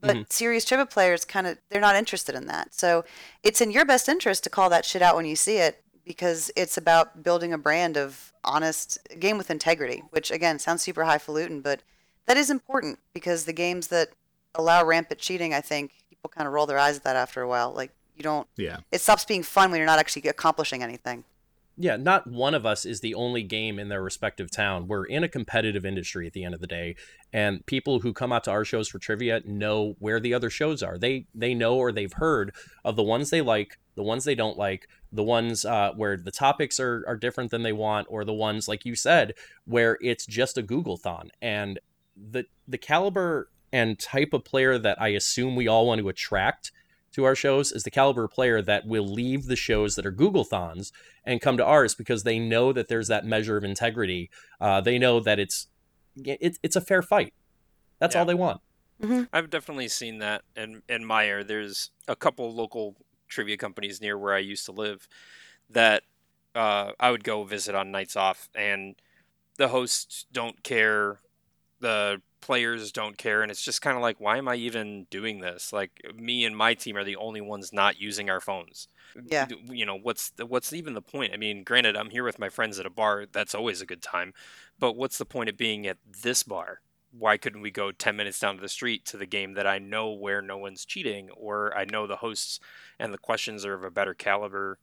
[0.02, 0.24] But mm-hmm.
[0.30, 2.74] serious trivia players kind of they're not interested in that.
[2.74, 3.06] So
[3.44, 6.52] it's in your best interest to call that shit out when you see it because
[6.56, 11.62] it's about building a brand of honest game with integrity which again sounds super highfalutin
[11.62, 11.82] but
[12.28, 14.10] that is important because the games that
[14.56, 17.48] allow rampant cheating, I think people kind of roll their eyes at that after a
[17.48, 17.74] while.
[17.74, 18.48] Like you don't.
[18.58, 18.78] Yeah.
[18.92, 21.24] It stops being fun when you're not actually accomplishing anything.
[21.78, 24.88] Yeah, not one of us is the only game in their respective town.
[24.88, 26.96] We're in a competitive industry at the end of the day,
[27.34, 30.82] and people who come out to our shows for trivia know where the other shows
[30.82, 30.98] are.
[30.98, 34.58] They they know or they've heard of the ones they like, the ones they don't
[34.58, 38.34] like, the ones uh, where the topics are are different than they want, or the
[38.34, 39.34] ones like you said
[39.66, 41.30] where it's just a Google thon.
[41.42, 41.78] And
[42.16, 46.72] the the caliber and type of player that I assume we all want to attract
[47.12, 50.12] to our shows is the caliber of player that will leave the shows that are
[50.12, 50.92] Google-thons
[51.26, 54.30] and come to ours because they know that there's that measure of integrity.
[54.60, 55.68] Uh, they know that it's
[56.24, 57.34] it, it's a fair fight.
[58.00, 58.20] That's Yeah.
[58.22, 58.62] all they want.
[59.34, 61.44] I've definitely seen that in in my.
[61.44, 62.96] There's a couple local
[63.28, 65.08] trivia companies near where I used to live
[65.70, 66.04] that
[66.54, 68.96] uh, I would go visit on nights off, and
[69.58, 71.20] the hosts don't care,
[71.82, 75.40] the players don't care, and it's just kind of like, why am I even doing
[75.40, 75.74] this?
[75.74, 78.88] Like me and my team are the only ones not using our phones.
[79.32, 79.48] Yeah.
[79.68, 81.34] You know what's the, what's even the point?
[81.34, 83.26] I mean, granted, I'm here with my friends at a bar.
[83.32, 84.34] That's always a good time,
[84.78, 86.82] but what's the point of being at this bar?
[87.18, 89.80] why couldn't we go 10 minutes down to the street to the game that I
[89.80, 92.60] know where no one's cheating or I know the hosts
[93.00, 94.80] and the questions are of a better caliber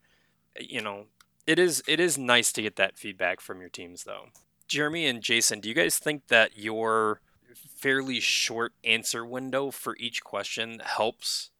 [0.57, 1.09] eh, you know
[1.47, 4.29] it is it is nice to get that feedback from your teams though
[4.67, 7.21] Jeremy and Jason do you guys think that your
[7.55, 11.51] fairly short answer window for each question helps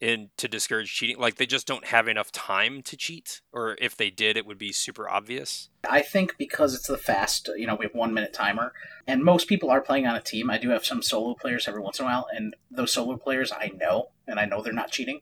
[0.00, 3.96] in to discourage cheating like they just don't have enough time to cheat or if
[3.96, 7.74] they did it would be super obvious I think because it's the fast, you know,
[7.74, 8.72] we have one minute timer,
[9.06, 10.50] and most people are playing on a team.
[10.50, 13.52] I do have some solo players every once in a while, and those solo players
[13.52, 15.20] I know, and I know they're not cheating.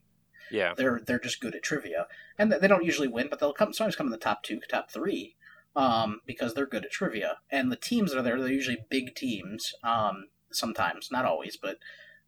[0.51, 2.07] yeah They're they're just good at trivia,
[2.39, 4.91] and they don't usually win, but they'll come sometimes come in the top two, top
[4.91, 5.37] three,
[5.75, 7.39] um, because they're good at trivia.
[7.51, 9.73] And the teams that are there, they're usually big teams.
[9.83, 11.79] Um, sometimes, not always, but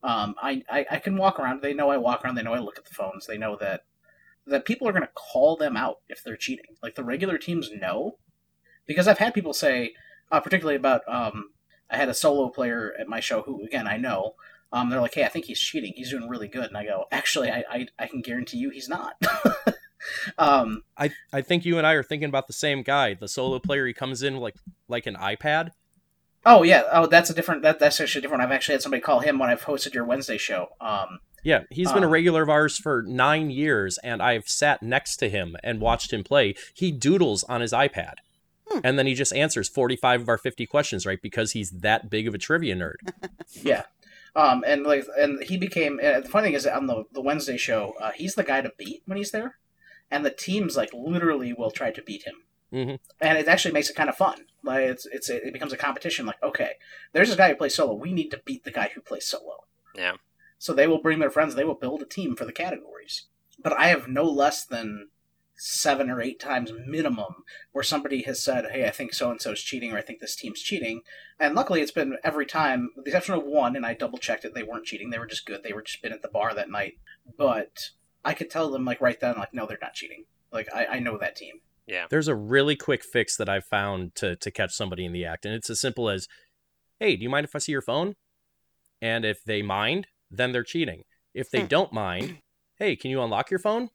[0.03, 1.63] um, I, I I can walk around.
[1.63, 2.35] They know I walk around.
[2.35, 3.27] They know I look at the phones.
[3.27, 3.83] They know that
[4.47, 6.77] that people are going to call them out if they're cheating.
[6.83, 8.19] Like the regular teams know,
[8.87, 9.95] because I've had people say,
[10.31, 11.51] uh, particularly about um,
[11.91, 14.35] I had a solo player at my show who, again, I know.
[14.73, 15.93] Um, they're like, "Hey, I think he's cheating.
[15.95, 18.89] He's doing really good." And I go, "Actually, I I, I can guarantee you he's
[18.89, 19.15] not."
[20.39, 23.15] um, I I think you and I are thinking about the same guy.
[23.15, 24.57] The solo player, he comes in like
[24.89, 25.71] like an iPad.
[26.47, 27.63] oh yeah, oh that's a different.
[27.63, 28.43] That, that's actually different.
[28.43, 30.69] I've actually had somebody call him when I've hosted your Wednesday show.
[30.81, 32.11] Um, Yeah, he's been a Uh.
[32.11, 36.25] regular of ours for nine years, and I've sat next to him and watched him
[36.25, 36.55] play.
[36.75, 38.15] He doodles on his iPad,
[38.71, 38.81] Hmm.
[38.85, 41.21] and then he just answers forty-five of our fifty questions, right?
[41.21, 42.97] Because he's that big of a trivia nerd.
[43.63, 43.83] Yeah.
[44.37, 46.01] Um, and like, and he became.
[46.03, 48.63] Uh, the funny thing is, that on the the Wednesday show, uh, he's the guy
[48.63, 49.59] to beat when he's there,
[50.11, 52.43] and the teams like literally will try to beat him.
[52.73, 52.99] Mhm.
[53.21, 54.47] And it actually makes it kind of fun.
[54.63, 56.27] Like it's it's it becomes a competition.
[56.27, 56.73] Like, okay,
[57.13, 57.95] there's this guy who plays solo.
[57.95, 59.65] We need to beat the guy who plays solo.
[59.95, 60.17] Yeah.
[60.59, 61.55] So they will bring their friends.
[61.55, 63.27] They will build a team for the categories.
[63.63, 65.11] But I have no less than
[65.57, 69.53] seven or eight times minimum where somebody has said, "Hey, I think so and so
[69.53, 71.03] is cheating," or "I think this team's cheating."
[71.39, 74.45] And luckily, it's been every time, with the exception of one, and I double checked
[74.45, 74.55] it.
[74.55, 75.11] They weren't cheating.
[75.11, 75.63] They were just good.
[75.63, 76.99] They were just been at the bar that night.
[77.37, 77.91] But
[78.25, 80.25] I could tell them like right then, like, no, they're not cheating.
[80.53, 81.57] Like I, I know that team.
[81.87, 82.07] Yeah.
[82.09, 85.45] There's a really quick fix that I've found to to catch somebody in the act,
[85.45, 86.27] and it's as simple as,
[87.01, 88.15] "Hey, do you mind if I see your phone?"
[89.03, 91.03] And if they mind, then they're cheating.
[91.35, 91.67] If they Hmm.
[91.67, 92.39] don't mind,
[92.79, 93.91] "Hey, can you unlock your phone?"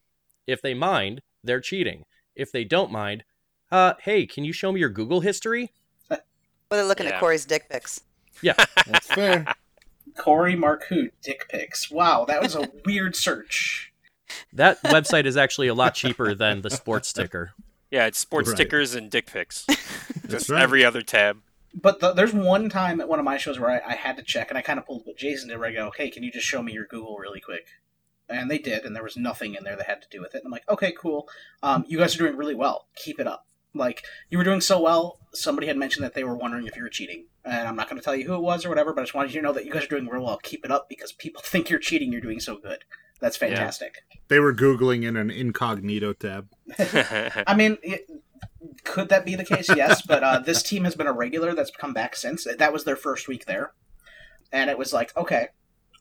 [0.45, 2.03] If they mind, they're cheating.
[2.35, 3.23] If they don't mind,
[3.71, 5.71] uh, "Hey, can you show me your Google history?"
[6.09, 6.19] Well,
[6.69, 7.13] they're looking Yeah.
[7.15, 8.01] at Corey's dick pics.
[8.43, 8.53] Yeah,
[8.85, 9.47] that's fair.
[10.17, 11.89] Corey Marcoux dick pics.
[11.89, 13.88] Wow, that was a weird search.
[14.53, 17.53] That website is actually a lot cheaper than the sports sticker.
[17.91, 18.57] Yeah, it's sports Right.
[18.57, 19.65] stickers and dick pics.
[20.27, 20.61] Just right.
[20.61, 21.37] every other tab.
[21.73, 24.23] But the, there's one time at one of my shows where I, I had to
[24.23, 26.31] check, and I kind of pulled what Jason did, where I go, "Hey, can you
[26.31, 27.67] just show me your Google really quick?"
[28.27, 30.39] And they did, and there was nothing in there that had to do with it.
[30.39, 31.27] And I'm like, "Okay, cool.
[31.63, 32.87] Um, you guys are doing really well.
[32.95, 33.45] Keep it up.
[33.73, 35.19] Like you were doing so well.
[35.33, 37.99] Somebody had mentioned that they were wondering if you were cheating, and I'm not going
[38.01, 38.93] to tell you who it was or whatever.
[38.93, 40.39] But I just wanted you to know that you guys are doing real well.
[40.41, 42.11] Keep it up because people think you're cheating.
[42.11, 42.83] You're doing so good.
[43.19, 43.97] That's fantastic.
[44.27, 46.47] They were googling in an incognito tab.
[46.79, 48.07] I mean, it,
[48.83, 49.69] could that be the case?
[49.75, 52.47] Yes, but uh, this team has been a regular that's come back since.
[52.57, 53.73] That was their first week there,
[54.51, 55.47] and it was like, okay,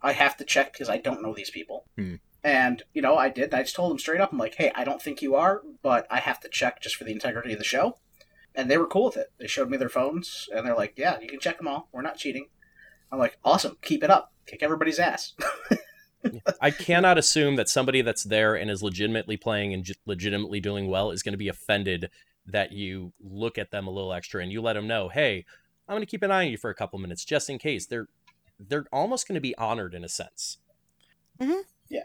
[0.02, 1.86] I have to check because I don't know these people.
[1.96, 2.16] Hmm.
[2.44, 3.52] And you know, I did.
[3.52, 4.32] I just told them straight up.
[4.32, 7.04] I'm like, hey, I don't think you are, but I have to check just for
[7.04, 7.98] the integrity of the show.
[8.54, 9.32] And they were cool with it.
[9.38, 11.88] They showed me their phones, and they're like, yeah, you can check them all.
[11.92, 12.48] We're not cheating.
[13.10, 15.34] I'm like, awesome, keep it up, kick everybody's ass.
[16.60, 20.88] I cannot assume that somebody that's there and is legitimately playing and j- legitimately doing
[20.88, 22.10] well is going to be offended
[22.46, 25.44] that you look at them a little extra and you let them know, "Hey,
[25.86, 27.86] I'm going to keep an eye on you for a couple minutes just in case."
[27.86, 28.08] They're
[28.58, 30.58] they're almost going to be honored in a sense.
[31.40, 31.60] Mm-hmm.
[31.88, 32.04] Yeah.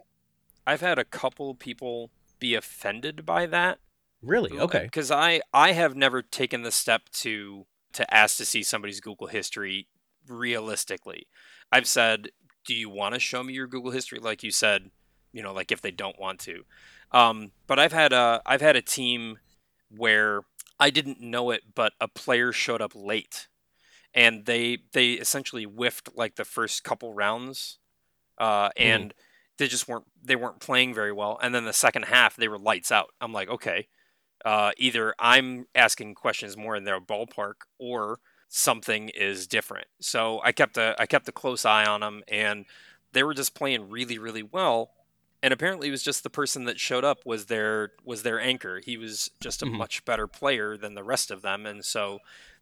[0.67, 3.80] I've had a couple people be offended by that.
[4.21, 4.58] Really?
[4.58, 4.84] Okay.
[4.84, 9.28] Because I I have never taken the step to to ask to see somebody's Google
[9.28, 9.88] history
[10.28, 11.28] realistically.
[11.71, 12.30] I've said,
[12.65, 14.91] "Do you want to show me your Google history?" Like you said,
[15.32, 16.63] you know, like if they don't want to.
[17.12, 19.39] Um, but I've had a I've had a team
[19.89, 20.41] where
[20.80, 23.47] I didn't know it, but a player showed up late,
[24.13, 27.80] and they they essentially whiffed like the first couple rounds,
[28.38, 29.13] uh, and
[29.58, 31.39] they just weren't they weren't playing very well.
[31.41, 33.10] And then the second half, they were lights out.
[33.21, 33.88] I'm like, okay,
[34.43, 38.19] uh, either I'm asking questions more in their ballpark, or
[38.55, 39.87] something is different.
[39.99, 42.65] So I kept a I kept a close eye on them, and
[43.11, 44.91] they were just playing really really well.
[45.41, 48.79] And apparently, it was just the person that showed up was their was their anchor.
[48.79, 49.73] He was just a Mhm.
[49.77, 52.19] much better player than the rest of them, and so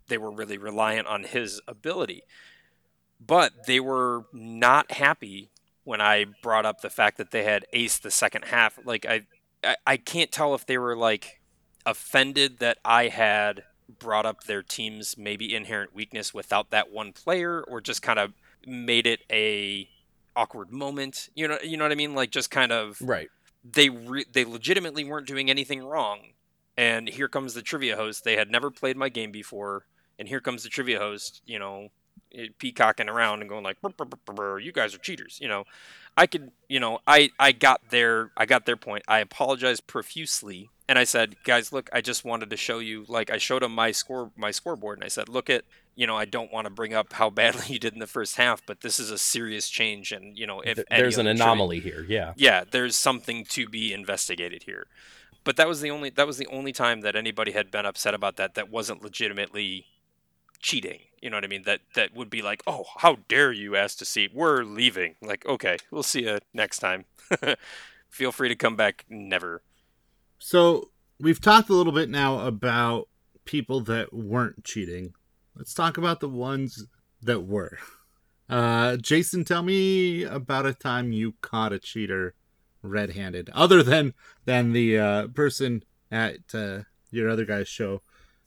[0.07, 2.23] they were really reliant on his ability.
[3.19, 5.51] But they were not happy
[5.83, 8.79] when I brought up the fact that they had aced the second half.
[8.83, 9.27] Like I,
[9.63, 11.41] I, I can't tell if they were like
[11.85, 13.63] offended that I had
[13.99, 18.33] brought up their team's maybe inherent weakness without that one player, or just kind of
[18.65, 19.89] made it a
[20.35, 21.29] awkward moment.
[21.35, 22.13] You know, you know what I mean?
[22.15, 23.29] Like just kind of Right.
[23.63, 26.33] they re- they legitimately weren't doing anything wrong.
[26.77, 28.23] And here comes the trivia host.
[28.23, 29.85] They had never played my game before,
[30.17, 31.41] and here comes the trivia host.
[31.45, 31.89] You know,
[32.33, 35.37] Eh, peacocking around and going like, "Brr, brr, brr, brr, brr, "You guys are cheaters."
[35.41, 35.65] You know,
[36.15, 39.03] I could, you know, I I got their I got their point.
[39.07, 43.05] I apologized profusely, and I said, "Guys, look, I just wanted to show you.
[43.07, 45.63] Like, I showed them my score my scoreboard, and I said, look at."
[45.93, 48.37] You know, I don't want to bring up how badly you did in the first
[48.37, 52.05] half, but this is a serious change, and you know, if There's an anomaly here.
[52.07, 52.31] Yeah.
[52.37, 54.87] yeah there's something to be investigated here
[55.43, 58.13] but that was the only that was the only time that anybody had been upset
[58.13, 59.85] about that that wasn't legitimately
[60.61, 63.75] cheating you know what i mean that that would be like oh how dare you
[63.75, 67.05] ask to see we're leaving like okay we'll see you next time
[68.09, 69.61] feel free to come back never
[70.39, 73.07] So we've talked a little bit now about
[73.45, 75.13] people that weren't cheating.
[75.55, 76.85] Let's talk about the ones
[77.21, 77.77] that were.
[78.49, 82.33] Uh, Jason, tell me about a time you caught a cheater
[82.81, 84.13] red-handed, other than
[84.45, 86.79] than the uh, person at uh,
[87.11, 88.01] your other guy's show.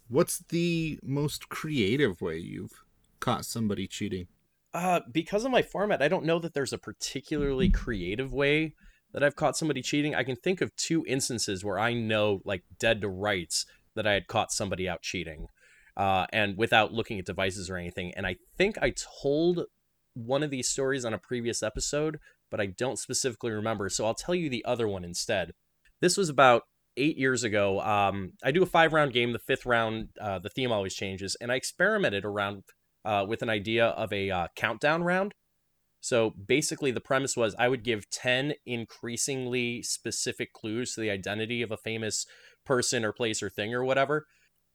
[0.09, 2.85] What's the most creative way you've
[3.21, 4.29] caught somebody cheating?
[4.73, 8.75] Uh, because of my format, I don't know that there's a particularly creative way
[9.13, 10.15] that I've caught somebody cheating.
[10.15, 13.65] I can think of two instances where I know, like dead to rights,
[13.95, 15.47] that I had caught somebody out cheating,
[15.97, 18.13] uh, and without looking at devices or anything.
[18.17, 19.67] And I think I told
[20.15, 22.19] one of these stories on a previous episode,
[22.51, 23.89] but I don't specifically remember.
[23.89, 25.53] So I'll tell you the other one instead.
[26.01, 26.65] This was about
[26.97, 27.81] eight years ago.
[27.81, 29.33] Um, I do a five round game.
[29.33, 32.65] The fifth round, uh, the theme always changes, and I experimented around
[33.05, 35.35] uh, with an idea of a uh, countdown round.
[36.01, 41.63] So basically, the premise was I would give 10 increasingly specific clues to the identity
[41.63, 42.27] of a famous
[42.67, 44.27] person or place or thing or whatever.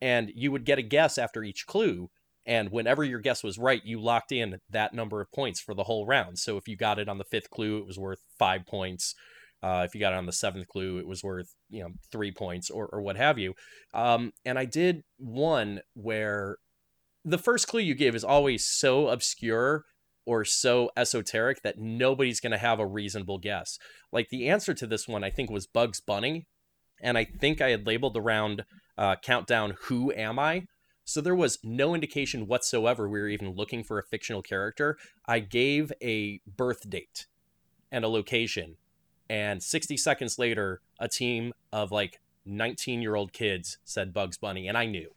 [0.01, 2.09] And you would get a guess after each clue.
[2.47, 5.83] And whenever your guess was right, you locked in that number of points for the
[5.83, 6.39] whole round.
[6.39, 9.13] So if you got it on the fifth clue, it was worth five points.
[9.61, 12.31] Uh, if you got it on the seventh clue, it was worth you know three
[12.31, 13.53] points or or what have you.
[13.93, 16.57] Um, and I did one where
[17.25, 19.83] the first clue you give is always so obscure
[20.25, 23.77] or so esoteric that nobody's going to have a reasonable guess.
[24.11, 26.47] Like the answer to this one, I think, was Bugs Bunny.
[27.01, 28.63] And I think I had labeled the round
[28.97, 30.63] uh, countdown, Who Am I?
[31.03, 34.97] So there was no indication whatsoever we were even looking for a fictional character.
[35.27, 37.25] I gave a birth date
[37.91, 38.75] and a location.
[39.29, 44.67] And 60 seconds later, a team of like 19 year old kids said Bugs Bunny.
[44.67, 45.09] And I knew.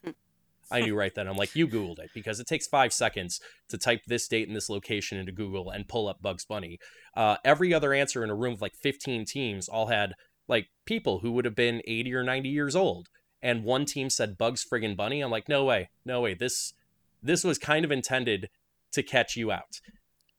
[0.71, 1.27] I knew right then.
[1.27, 4.55] I'm like, you Googled it because it takes five seconds to type this date and
[4.55, 6.79] this location into Google and pull up Bugs Bunny.
[7.15, 10.13] Uh, every other answer in a room of like 15 teams all had
[10.47, 13.09] like people who would have been 80 or 90 years old.
[13.41, 15.21] And one team said Bugs friggin' Bunny.
[15.21, 16.33] I'm like, no way, no way.
[16.33, 16.73] This
[17.21, 18.49] this was kind of intended
[18.91, 19.79] to catch you out.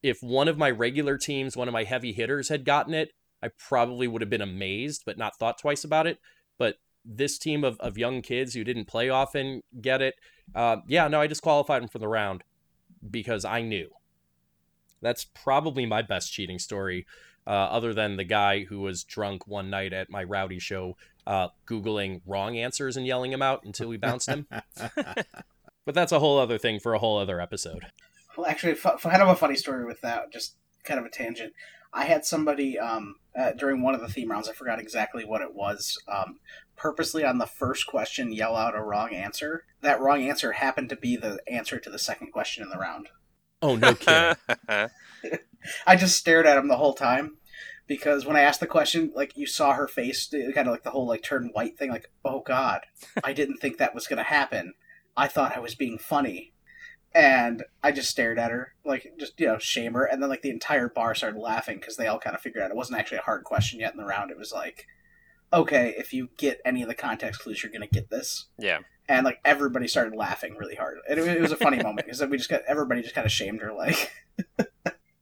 [0.02, 3.12] If one of my regular teams, one of my heavy hitters had gotten it,
[3.44, 6.18] I probably would have been amazed, but not thought twice about it.
[6.56, 10.14] But this team of, of young kids who didn't play often get it.
[10.54, 12.42] Uh, yeah, no, I disqualified them from the round
[13.08, 13.90] because I knew.
[15.02, 17.06] That's probably my best cheating story,
[17.46, 21.48] uh, other than the guy who was drunk one night at my rowdy show, uh,
[21.66, 24.46] Googling wrong answers and yelling him out until we bounced him.
[25.84, 27.84] but that's a whole other thing for a whole other episode.
[28.36, 30.32] Well, actually, fu- kind of a funny story with that.
[30.32, 31.52] Just kind of a tangent.
[31.94, 34.48] I had somebody um, uh, during one of the theme rounds.
[34.48, 35.96] I forgot exactly what it was.
[36.08, 36.40] Um,
[36.76, 39.64] purposely on the first question, yell out a wrong answer.
[39.80, 43.08] That wrong answer happened to be the answer to the second question in the round.
[43.62, 44.36] Oh, no kidding.
[45.86, 47.38] I just stared at him the whole time
[47.86, 50.90] because when I asked the question, like you saw her face, kind of like the
[50.90, 51.90] whole like turn white thing.
[51.90, 52.82] Like, oh god,
[53.22, 54.74] I didn't think that was going to happen.
[55.16, 56.53] I thought I was being funny,
[57.14, 60.04] and I just stared at her, like just you know shame her.
[60.04, 62.70] And then like the entire bar started laughing because they all kind of figured out
[62.70, 64.30] it wasn't actually a hard question yet in the round.
[64.30, 64.86] It was like,
[65.52, 68.46] okay, if you get any of the context clues, you're going to get this.
[68.58, 72.06] yeah And like everybody started laughing really hard, and it, it was a funny moment
[72.06, 74.12] because we just got everybody just kind of shamed her, like.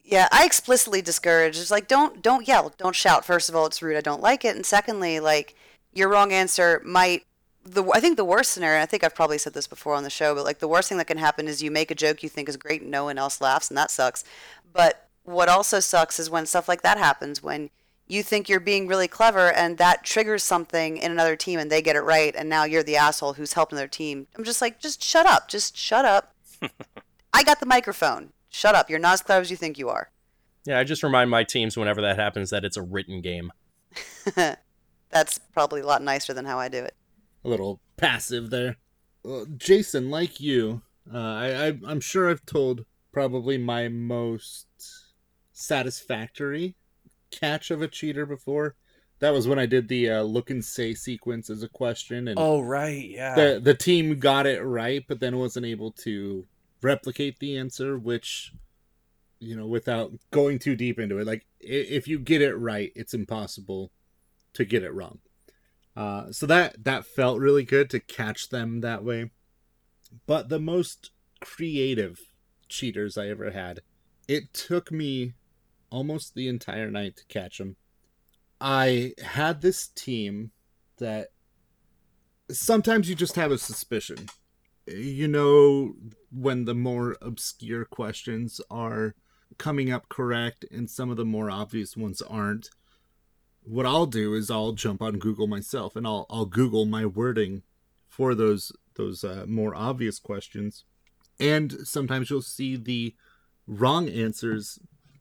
[0.05, 1.57] Yeah, I explicitly discourage.
[1.59, 3.25] It's like don't don't yell, don't shout.
[3.25, 3.97] First of all, it's rude.
[3.97, 4.55] I don't like it.
[4.55, 5.55] And secondly, like
[5.95, 7.25] your wrong answer might
[7.65, 8.83] the I think the worst scenario.
[8.83, 10.99] I think I've probably said this before on the show, but like the worst thing
[10.99, 13.19] that can happen is you make a joke you think is great and no one
[13.19, 14.25] else laughs, and that sucks.
[14.73, 17.71] But what also sucks is when stuff like that happens when
[18.09, 21.81] you think you're being really clever and that triggers something in another team and they
[21.81, 24.27] get it right and now you're the asshole who's helping their team.
[24.37, 25.49] I'm just like, just shut up.
[25.49, 26.35] Just shut up.
[27.33, 28.33] I got the microphone.
[28.51, 28.91] Shut up.
[28.91, 30.11] You're not as clever as you think you are.
[30.65, 33.53] Yeah, I just remind my teams whenever that happens that it's a written game.
[35.11, 36.95] That's probably a lot nicer than how I do it.
[37.45, 38.77] A little passive there.
[39.25, 40.83] Well, Jason, like you,
[41.13, 44.67] uh, I, I I'm sure I've told probably my most
[45.53, 46.75] satisfactory
[47.31, 48.77] catch of a cheater before.
[49.21, 52.39] That was when I did the uh, look and say sequence as a question, and
[52.39, 53.35] Oh right, yeah.
[53.35, 56.47] the the team got it right, but then wasn't able to
[56.83, 58.53] replicate the answer, which
[59.43, 63.13] you know, without going too deep into it, like if you get it right, it's
[63.13, 63.91] impossible
[64.55, 65.19] to get it wrong.
[65.97, 69.31] Uh, so that that felt really good to catch them that way.
[70.27, 72.21] But the most creative
[72.69, 73.81] cheaters I ever had,
[74.29, 75.35] it took me
[75.91, 77.77] almost the entire night to catch them.
[78.61, 80.53] I had this team
[80.99, 81.29] that
[82.51, 84.29] sometimes you just have a suspicion.
[84.87, 85.95] You know,
[86.31, 89.15] when the more obscure questions are
[89.59, 92.71] coming up correct and some of the more obvious ones aren't.
[93.65, 97.63] What I'll do is I'll jump on Google myself and I'll I'll Google my wording
[98.09, 100.85] for those those uh, more obvious questions.
[101.41, 103.15] And sometimes you'll see the
[103.67, 104.79] wrong answers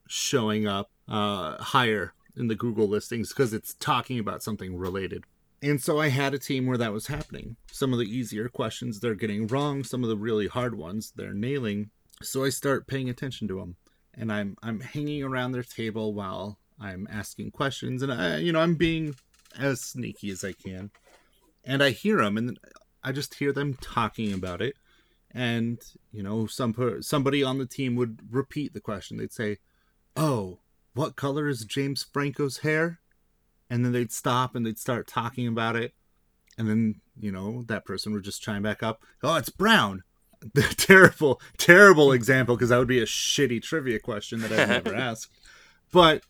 [0.07, 5.23] showing up uh, higher in the Google listings because it's talking about something related.
[5.63, 7.55] And so I had a team where that was happening.
[7.71, 11.33] Some of the easier questions they're getting wrong, some of the really hard ones they're
[11.33, 11.91] nailing.
[12.23, 13.75] So I start paying attention to them,
[14.13, 18.59] and I'm I'm hanging around their table while I'm asking questions, and I you know
[18.59, 19.15] I'm being
[19.57, 20.91] as sneaky as I can.
[21.63, 22.59] And I hear them, and
[23.03, 24.75] I just hear them talking about it.
[25.33, 25.79] And
[26.11, 29.17] you know, some per- somebody on the team would repeat the question.
[29.17, 29.59] They'd say,
[30.15, 30.59] "Oh,
[30.93, 33.01] what color is James Franco's hair?"
[33.71, 35.93] and then they'd stop and they'd start talking about it
[36.57, 40.03] and then you know that person would just chime back up oh it's brown
[40.75, 45.31] terrible terrible example because that would be a shitty trivia question that i'd never ask
[45.91, 46.23] but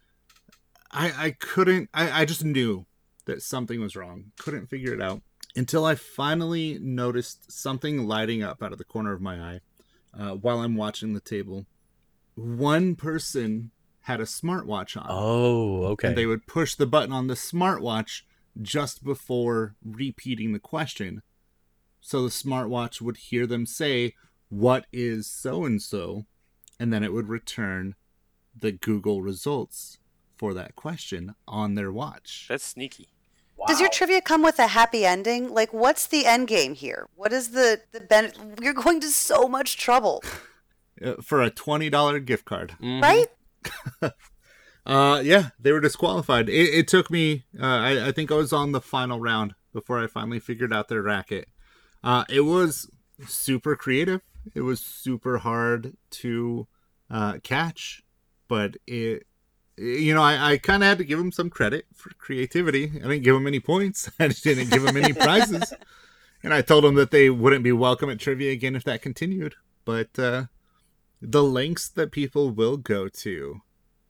[0.92, 2.86] i i couldn't I, I just knew
[3.26, 5.22] that something was wrong couldn't figure it out
[5.56, 9.60] until i finally noticed something lighting up out of the corner of my eye
[10.18, 11.66] uh, while i'm watching the table
[12.36, 13.72] one person
[14.06, 16.08] had a smartwatch on Oh, okay.
[16.10, 18.22] and they would push the button on the smartwatch
[18.62, 21.22] just before repeating the question.
[22.00, 24.16] So the smartwatch would hear them say,
[24.50, 26.26] What is so and so?
[26.80, 27.96] And then it would return
[28.58, 30.00] the Google results
[30.42, 32.48] for that question on their watch.
[32.50, 33.10] That's sneaky.
[33.58, 33.68] Wow.
[33.68, 35.54] Does your trivia come with a happy ending?
[35.54, 37.08] Like, what's the end game here?
[37.16, 40.24] What is the the ben- You're going to so much trouble,
[41.04, 42.76] Uh, for a $20 gift card.
[42.82, 43.02] Mhm.
[43.02, 43.28] right?
[44.84, 46.50] Uh, yeah, they were disqualified.
[46.50, 50.04] It, it took me, uh, I, I think I was on the final round before
[50.04, 51.48] I finally figured out their racket.
[52.04, 52.90] Uh, it was
[53.28, 54.22] super creative.
[54.56, 56.68] It was super hard to
[57.12, 58.02] uh, catch,
[58.48, 59.28] but it,
[59.82, 62.92] you know, I, I kind of had to give them some credit for creativity.
[62.96, 64.10] I didn't give them any points.
[64.20, 65.74] I didn't give them any prizes,
[66.44, 69.56] and I told them that they wouldn't be welcome at trivia again if that continued.
[69.86, 70.46] But uh,
[71.22, 73.62] the lengths that people will go to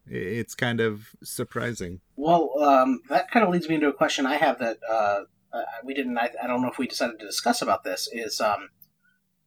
[0.08, 2.02] it's kind of surprising.
[2.16, 5.22] Well, um, that kind of leads me into a question I have that uh,
[5.54, 6.18] uh, we didn't.
[6.18, 8.10] I, I don't know if we decided to discuss about this.
[8.12, 8.70] Is um,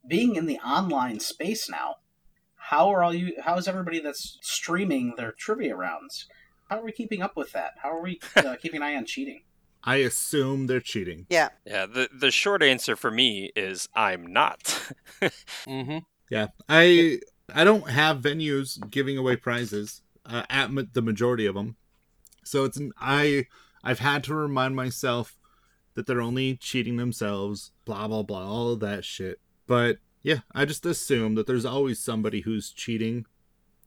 [0.07, 1.97] being in the online space now.
[2.71, 3.35] How are all you?
[3.43, 6.27] How is everybody that's streaming their trivia rounds?
[6.71, 7.73] How are we keeping up with that?
[7.83, 9.43] How are we uh, keeping an eye on cheating?
[9.87, 11.27] I assume they're cheating.
[11.29, 11.51] Yeah.
[11.67, 14.93] Yeah, the the short answer for me is I'm not.
[15.67, 16.03] Mhm.
[16.31, 17.21] Yeah, I
[17.55, 21.77] I don't have venues giving away prizes uh, at ma- the majority of them,
[22.45, 23.47] so it's an, I
[23.83, 25.39] I've had to remind myself
[25.95, 27.73] that they're only cheating themselves.
[27.85, 29.39] Blah blah blah, all of that shit.
[29.67, 33.27] But yeah, I just assume that there's always somebody who's cheating,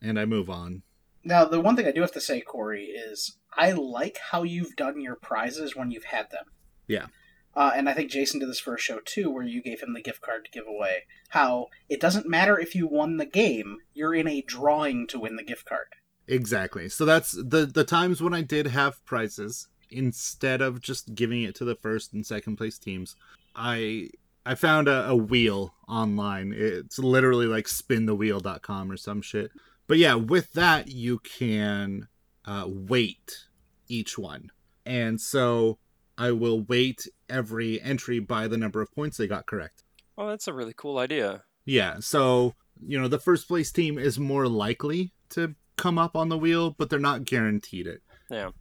[0.01, 0.83] and I move on.
[1.23, 4.75] Now, the one thing I do have to say, Corey, is I like how you've
[4.75, 6.45] done your prizes when you've had them.
[6.87, 7.07] Yeah.
[7.55, 9.95] Uh, and I think Jason did this for a show too, where you gave him
[9.95, 11.05] the gift card to give away.
[11.29, 15.37] How it doesn't matter if you won the game, you're in a drawing to win
[15.37, 15.87] the gift card.
[16.27, 16.87] Exactly.
[16.87, 21.55] So that's the the times when I did have prizes instead of just giving it
[21.55, 23.15] to the first and second place teams.
[23.55, 24.11] I
[24.47, 26.53] I found a, a wheel online.
[26.55, 29.51] It's literally like spinthewheel.com or some shit.
[29.87, 32.07] But yeah, with that, you can
[32.45, 33.45] uh, weight
[33.89, 34.51] each one.
[34.85, 35.79] And so
[36.17, 39.83] I will weight every entry by the number of points they got correct.
[40.17, 41.43] Oh, that's a really cool idea.
[41.65, 46.29] Yeah, so, you know, the first place team is more likely to come up on
[46.29, 48.01] the wheel, but they're not guaranteed it.
[48.31, 48.51] Yeah.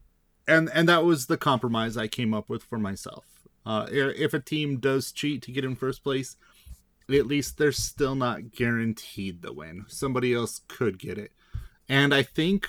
[0.49, 3.36] And and that was the compromise I came up with for myself.
[3.66, 6.36] Uh, if a team does cheat to get in first place,
[7.10, 9.84] at least they're still not guaranteed the win.
[9.88, 11.32] Somebody else could get it.
[11.88, 12.68] And I think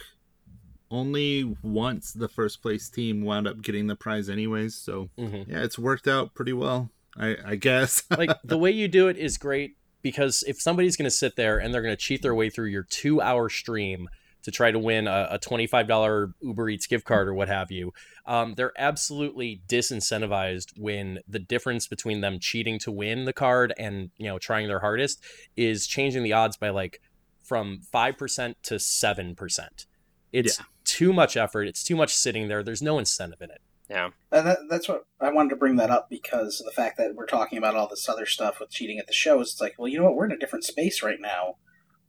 [0.90, 5.48] only once the first place team wound up getting the prize anyways, so Mhm.
[5.50, 6.92] yeah, it's worked out pretty well.
[7.18, 8.04] I, I guess.
[8.18, 11.58] like the way you do it is great because if somebody's going to sit there
[11.58, 14.08] and they're going to cheat their way through your two hour stream
[14.48, 17.92] to try to win a, a $25 Uber Eats gift card or what have you,
[18.26, 24.10] um, they're absolutely disincentivized when the difference between them cheating to win the card and
[24.18, 25.22] you know trying their hardest
[25.58, 27.02] is changing the odds by like
[27.44, 29.86] from 5% to 7%.
[30.32, 30.66] It's Yeah.
[30.86, 31.64] too much effort.
[31.68, 32.64] It's too much sitting there.
[32.64, 33.60] There's no incentive in it.
[33.90, 34.12] Yeah.
[34.32, 37.16] And that, that's what I wanted to bring that up because of the fact that
[37.16, 39.52] we're talking about all this other stuff with cheating at the shows.
[39.52, 40.16] It's like, well, you know what?
[40.16, 41.56] We're in a different space right now.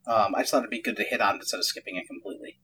[0.09, 2.07] Um, I just thought it'd be good to hit on it instead of skipping it
[2.07, 2.59] completely.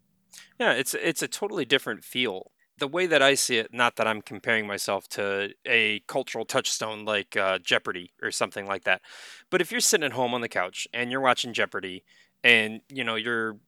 [0.60, 2.52] Yeah, it's it's a totally different feel.
[2.78, 7.06] The way that I see it, not that I'm comparing myself to a cultural touchstone
[7.06, 9.02] like uh, Jeopardy or something like that,
[9.50, 12.04] but if you're sitting at home on the couch and you're watching Jeopardy,
[12.44, 13.60] and you know you're, you,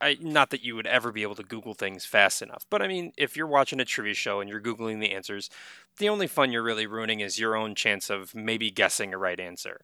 [0.00, 2.86] I, not that you would ever be able to Google things fast enough, but I
[2.86, 5.50] mean, if you're watching a trivia show and you're googling the answers,
[5.98, 9.40] the only fun you're really ruining is your own chance of maybe guessing a right
[9.40, 9.80] answer.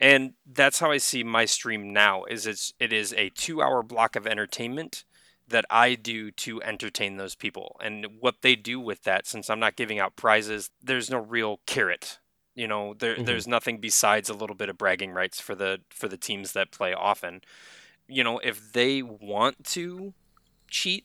[0.00, 2.24] And that's how I see my stream now.
[2.24, 5.04] Is it's it is a two hour block of entertainment
[5.46, 7.76] that I do to entertain those people.
[7.82, 11.60] And what they do with that, since I'm not giving out prizes, there's no real
[11.66, 12.18] carrot.
[12.54, 13.22] You know, there Mhm.
[13.22, 16.70] there's nothing besides a little bit of bragging rights for the for the teams that
[16.72, 17.42] play often.
[18.12, 20.12] You know, if they want to
[20.68, 21.04] cheat,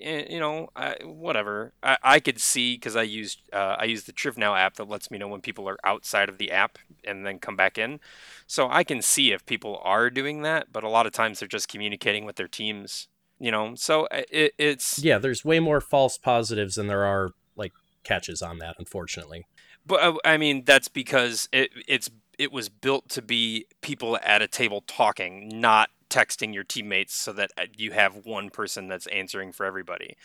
[0.00, 1.72] eh, you know, I, whatever.
[1.82, 5.10] I, I could see because I used uh, I use the TrivNow app that lets
[5.10, 8.00] me know when people are outside of the app and then come back in.
[8.46, 11.48] So I can see if people are doing that, but a lot of times they're
[11.48, 13.08] just communicating with their teams.
[13.38, 17.30] You know, so uh, it, it's Yeah, there's way more false positives than there are
[17.56, 17.72] like
[18.04, 19.46] catches on that, unfortunately.
[19.86, 24.42] But uh, I mean, that's because it it's it was built to be people at
[24.42, 29.06] a table talking, not texting your teammates, so that uh, you have one person that's
[29.08, 30.16] answering for everybody.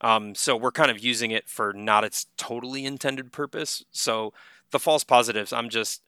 [0.00, 3.84] Um, so we're kind of using it for not its totally intended purpose.
[3.90, 4.32] So
[4.70, 6.02] the false positives, I'm just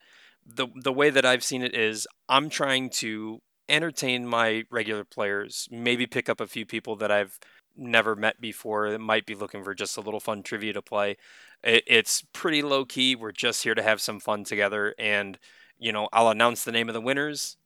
[0.47, 5.69] the the way that I've seen it is I'm trying to entertain my regular players,
[5.71, 7.39] maybe pick up a few people that I've
[7.77, 11.17] never met before that might be looking for just a little fun trivia to play
[11.63, 13.15] it, it's pretty low key.
[13.15, 15.39] We're just here to have some fun together, and
[15.79, 17.57] you know, I'll announce the name of the winners,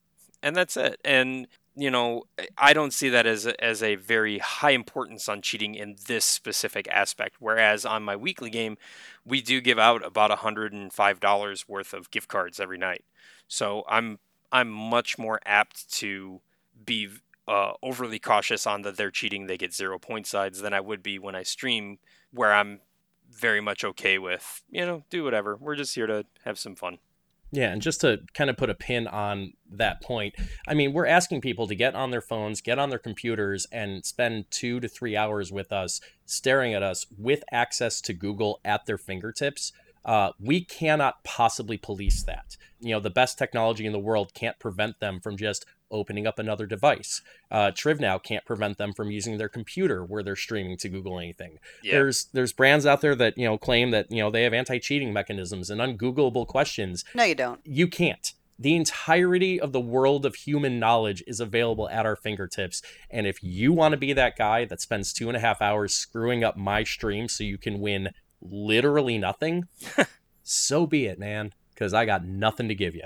[0.46, 1.00] and that's it.
[1.04, 2.22] And you know,
[2.56, 6.24] I don't see that as a, as a very high importance on cheating in this
[6.24, 7.36] specific aspect.
[7.38, 8.78] Whereas on my weekly game,
[9.26, 13.04] we do give out about hundred and five dollars worth of gift cards every night.
[13.48, 14.20] So I'm
[14.50, 16.40] I'm much more apt to
[16.84, 17.08] be
[17.48, 21.02] uh, overly cautious on that they're cheating, they get zero point sides than I would
[21.02, 21.98] be when I stream,
[22.32, 22.80] where I'm
[23.30, 25.56] very much okay with, you know, do whatever.
[25.56, 26.98] We're just here to have some fun.
[27.52, 30.34] Yeah, and just to kind of put a pin on that point,
[30.66, 34.04] I mean, we're asking people to get on their phones, get on their computers, and
[34.04, 38.86] spend two to three hours with us, staring at us with access to Google at
[38.86, 39.72] their fingertips.
[40.04, 42.56] Uh, we cannot possibly police that.
[42.80, 46.38] You know, the best technology in the world can't prevent them from just opening up
[46.38, 47.22] another device.
[47.50, 51.58] Uh, TrivNow can't prevent them from using their computer where they're streaming to Google anything.
[51.82, 51.92] Yeah.
[51.92, 55.12] There's there's brands out there that you know claim that you know they have anti-cheating
[55.12, 57.60] mechanisms and ungoogleable questions No, you don't.
[57.64, 58.32] you can't.
[58.58, 62.80] The entirety of the world of human knowledge is available at our fingertips.
[63.10, 65.92] And if you want to be that guy that spends two and a half hours
[65.92, 68.10] screwing up my stream so you can win
[68.40, 69.68] literally nothing,
[70.42, 71.52] so be it, man.
[71.74, 73.04] Because I got nothing to give you.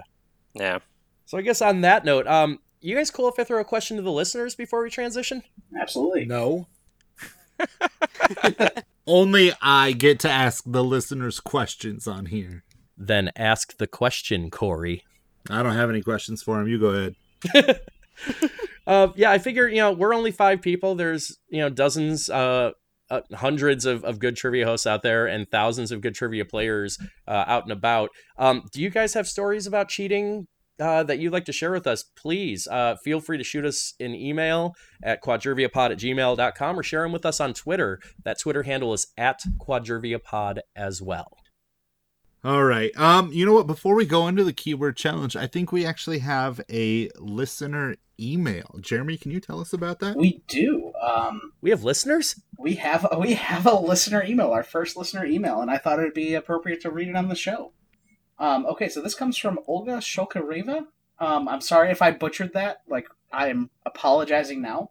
[0.54, 0.78] Yeah.
[1.26, 3.96] So I guess on that note, um, you guys cool if I throw a question
[3.96, 5.42] to the listeners before we transition?
[5.78, 6.24] Absolutely.
[6.24, 6.66] No.
[9.06, 12.64] Only I get to ask the listeners questions on here.
[12.96, 15.04] Then ask the question, Corey.
[15.48, 16.68] I don't have any questions for him.
[16.68, 17.14] You go
[17.54, 17.80] ahead.
[18.86, 20.94] uh, yeah, I figure you know we're only five people.
[20.94, 22.72] There's you know dozens, uh,
[23.08, 26.98] uh, hundreds of, of good trivia hosts out there, and thousands of good trivia players
[27.26, 28.10] uh, out and about.
[28.36, 30.46] Um, do you guys have stories about cheating
[30.80, 32.02] uh, that you'd like to share with us?
[32.02, 37.02] Please uh, feel free to shoot us an email at quadriviapod at gmail.com or share
[37.02, 38.00] them with us on Twitter.
[38.24, 41.36] That Twitter handle is at quadriviapod as well.
[42.42, 42.90] All right.
[42.96, 43.66] Um, you know what?
[43.66, 48.78] Before we go into the keyword challenge, I think we actually have a listener email.
[48.80, 50.16] Jeremy, can you tell us about that?
[50.16, 50.92] We do.
[51.02, 52.40] Um, We have listeners?
[52.58, 56.12] we have we have a listener email, our first listener email, and I thought it'd
[56.14, 57.72] be appropriate to read it on the show.
[58.40, 60.86] Um, okay, so this comes from Olga Shokareva.
[61.20, 62.82] Um, I'm sorry if I butchered that.
[62.88, 64.90] Like I'm apologizing now.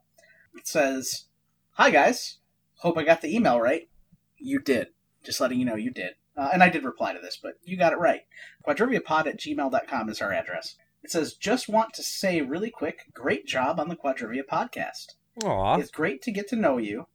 [0.55, 1.25] It says,
[1.71, 2.37] "Hi guys,
[2.75, 3.89] hope I got the email right.
[4.37, 4.89] You did.
[5.23, 6.13] Just letting you know you did.
[6.37, 8.21] Uh, and I did reply to this, but you got it right.
[8.65, 10.75] Quadriviapod at gmail.com is our address.
[11.03, 15.15] It says, just want to say really quick, great job on the Quadrivia podcast.
[15.43, 15.75] Aw.
[15.77, 17.07] It's great to get to know you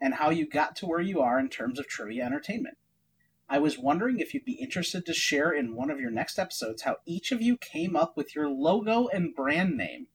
[0.00, 2.76] and how you got to where you are in terms of trivia entertainment.
[3.48, 6.82] I was wondering if you'd be interested to share in one of your next episodes
[6.82, 10.08] how each of you came up with your logo and brand name.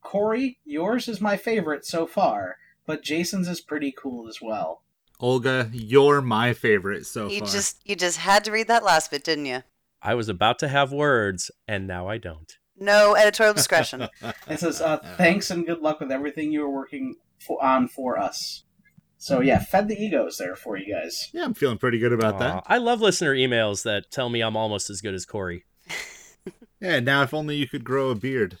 [0.00, 4.82] Corey, yours is my favorite so far, but Jason's is pretty cool as well.
[5.18, 7.48] Olga, you're my favorite so You far.
[7.48, 9.62] just you just had to read that last bit, didn't you?
[10.02, 12.52] I was about to have words, and now I don't.
[12.78, 14.08] No editorial discretion.
[14.46, 18.18] It says, uh, "Thanks and good luck with everything you are working for, on for
[18.18, 18.62] us."
[19.18, 21.30] So yeah, fed the egos there for you guys.
[21.32, 22.64] Yeah, I'm feeling pretty good about Aw, that.
[22.66, 25.64] I love listener emails that tell me I'm almost as good as Corey.
[26.80, 28.58] Yeah, now if only you could grow a beard.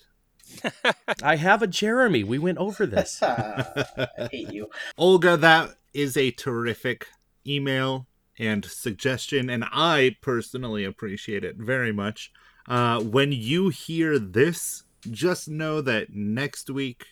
[1.22, 2.24] I have a Jeremy.
[2.24, 3.22] We went over this.
[3.22, 4.70] I hate you.
[4.96, 7.06] Olga, that is a terrific
[7.46, 8.06] email
[8.38, 12.32] and suggestion, and I personally appreciate it very much.
[12.68, 17.06] Uh, when you hear this, just know that next week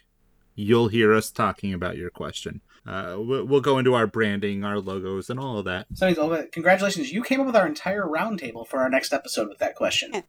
[0.54, 2.60] you'll hear us talking about your question.
[2.86, 5.86] Uh, we'll, we'll go into our branding, our logos, and all of that.
[5.94, 7.10] So anyways, Olga, congratulations!
[7.12, 10.22] You came up with our entire roundtable for our next episode with that question.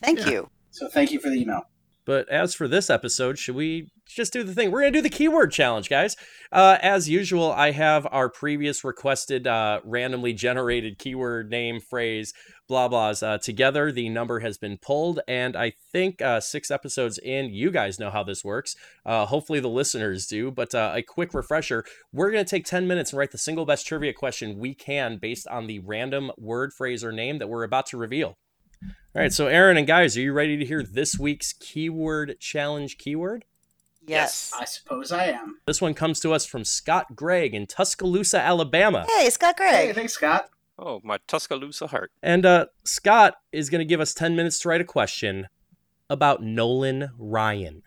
[0.00, 0.30] Thank Yeah.
[0.30, 0.50] you.
[0.70, 1.62] So thank you for the email.
[2.04, 4.70] But as for this episode, should we just do the thing?
[4.70, 6.16] We're going to do the keyword challenge, guys.
[6.50, 12.32] Uh, as usual, I have our previous requested uh, randomly generated keyword name, phrase,
[12.68, 13.92] blah, blahs uh, together.
[13.92, 15.20] The number has been pulled.
[15.28, 18.74] And I think uh, six episodes in, you guys know how this works.
[19.06, 20.50] Uh, hopefully the listeners do.
[20.50, 23.64] But uh, a quick refresher we're going to take 10 minutes and write the single
[23.64, 27.64] best trivia question we can based on the random word, phrase, or name that we're
[27.64, 28.36] about to reveal.
[29.14, 32.96] All right, so Aaron and guys, are you ready to hear this week's keyword challenge
[32.98, 33.44] keyword?
[34.06, 34.52] Yes.
[34.58, 35.58] I suppose I am.
[35.66, 39.06] This one comes to us from Scott Gregg in Tuscaloosa, Alabama.
[39.18, 39.74] Hey, Scott Gregg.
[39.74, 39.94] Hey, Gregg.
[39.96, 40.48] thanks, Scott.
[40.78, 42.10] Oh, my Tuscaloosa heart.
[42.22, 45.46] And uh, Scott is going to give us 10 minutes to write a question
[46.10, 47.82] about Nolan Ryan.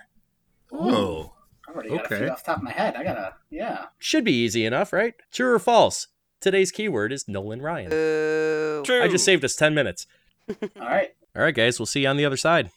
[0.72, 1.34] Oh,
[1.68, 2.18] I already got a Okay.
[2.20, 2.96] few off the top of my head.
[2.96, 3.86] I gotta, yeah.
[3.98, 5.16] Should be easy enough, right?
[5.34, 6.08] True or false?
[6.40, 7.90] Today's keyword is Nolan Ryan.
[7.90, 8.84] Boo.
[8.86, 9.02] True.
[9.04, 10.06] I just saved us 10 minutes.
[10.50, 11.14] All right.
[11.36, 12.70] All right, guys, we'll see you on the other side.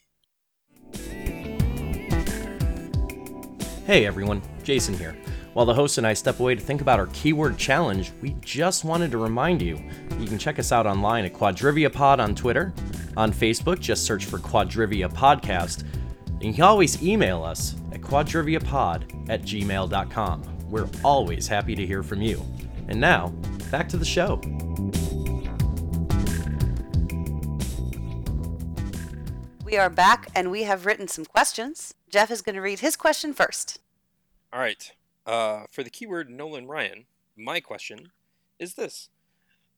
[3.86, 5.16] Hey everyone, Jason here.
[5.54, 8.84] While the host and I step away to think about our keyword challenge, we just
[8.84, 9.82] wanted to remind you
[10.18, 12.72] you can check us out online at Quadrivia Pod on Twitter.
[13.16, 15.84] On Facebook, just search for Quadrivia Podcast.
[16.26, 20.58] And you can always email us at quadriviapod at gmail.com.
[20.70, 22.44] We're always happy to hear from you.
[22.88, 23.28] And now,
[23.70, 24.40] back to the show.
[29.68, 31.92] We are back and we have written some questions.
[32.08, 33.78] Jeff is going to read his question first.
[34.50, 34.92] All right.
[35.26, 37.04] Uh, for the keyword Nolan Ryan,
[37.36, 38.12] my question
[38.58, 39.10] is this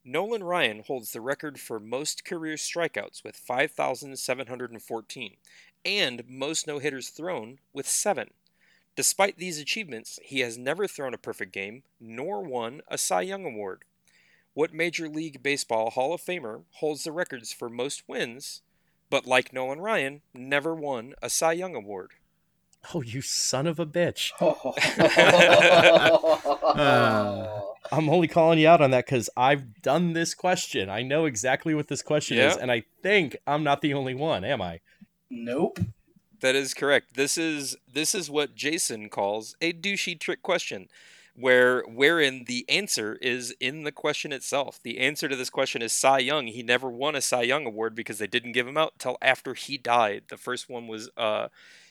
[0.05, 5.37] Nolan Ryan holds the record for most career strikeouts with 5,714
[5.85, 8.31] and most no hitters thrown with seven.
[8.95, 13.45] Despite these achievements, he has never thrown a perfect game nor won a Cy Young
[13.45, 13.85] Award.
[14.55, 18.63] What Major League Baseball Hall of Famer holds the records for most wins,
[19.11, 22.13] but like Nolan Ryan, never won a Cy Young Award?
[22.95, 24.33] Oh, you son of a bitch.
[26.71, 27.61] Uh.
[27.93, 30.89] I'm only calling you out on that because I've done this question.
[30.89, 34.45] I know exactly what this question is, and I think I'm not the only one,
[34.45, 34.81] am I?
[35.31, 35.81] nope.
[36.41, 37.17] That is correct.
[37.17, 40.89] This is this is what Jason calls a douchey trick question,
[41.35, 44.81] where wherein the answer is in the question itself.
[44.83, 46.47] The answer to this question is Cy Young.
[46.49, 49.55] He never won a Cy Young award because they didn't give him out till after
[49.55, 50.25] he died.
[50.29, 51.49] The first one was uh,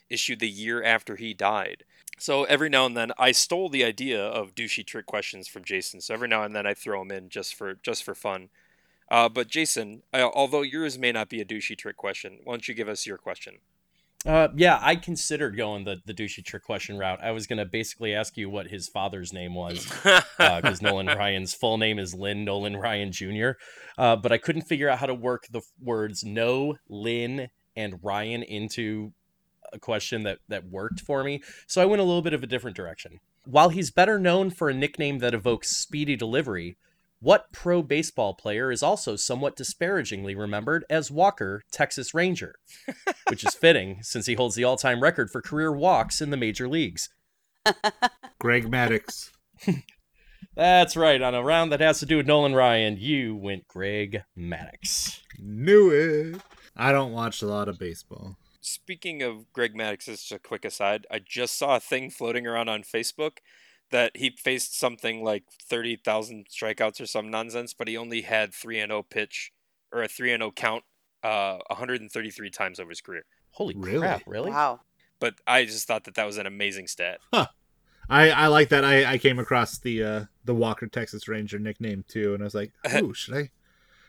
[0.10, 1.84] issued the year after he died.
[2.18, 6.02] So every now and then I stole the idea of douchey trick questions from Jason.
[6.02, 8.50] So every now and then I throw them in just for just for fun.
[9.10, 12.68] Uh, but Jason, uh, although yours may not be a douchey trick question, why don't
[12.68, 13.56] you give us your question?
[14.26, 17.24] Uh, yeah, I considered going the, the douchey trick question route.
[17.24, 19.86] I was going to basically ask you what his father's name was.
[20.38, 23.52] because Nolan Ryan's full name is Lynn Nolan Ryan Jr.
[23.98, 28.44] Uh, but I couldn't figure out how to work the words no, Lynn, and Ryan
[28.44, 29.14] into
[29.72, 31.42] a question that that worked for me.
[31.68, 33.20] So I went a little bit of a different direction.
[33.46, 36.78] While he's better known for a nickname that evokes speedy delivery,
[37.22, 42.56] What pro baseball player is also somewhat disparagingly remembered as Walker, Texas Ranger?
[43.30, 46.38] Which is fitting since he holds the all time record for career walks in the
[46.38, 47.10] major leagues.
[48.40, 49.32] Greg Maddux.
[50.56, 51.22] That's right.
[51.22, 55.20] On a round that has to do with Nolan Ryan, you went Greg Maddux.
[55.38, 56.42] Knew it.
[56.78, 58.38] I don't watch a lot of baseball.
[58.62, 62.70] Speaking of Greg Maddux, just a quick aside, I just saw a thing floating around
[62.70, 63.40] on Facebook
[63.92, 68.80] that he faced something like 30,000 strikeouts or some nonsense, but he only had 3
[68.80, 69.52] and 0 pitch
[69.92, 70.84] or a 3 and 0 count
[71.22, 73.24] uh 133 times over his career.
[73.52, 74.00] Holy Really?
[74.00, 74.52] crap, really?
[74.52, 74.82] Wow.
[75.20, 77.20] But I just thought that that was an amazing stat.
[78.12, 78.84] I, I like that.
[78.84, 82.56] I, I came across the uh, the Walker Texas Ranger nickname too, and I was
[82.56, 83.50] like, "Ooh, should I?"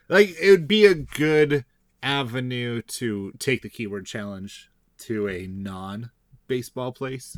[0.09, 1.65] Like, it would be a good
[2.01, 4.69] avenue to take the keyword challenge
[4.99, 6.11] to a non
[6.47, 7.37] baseball place.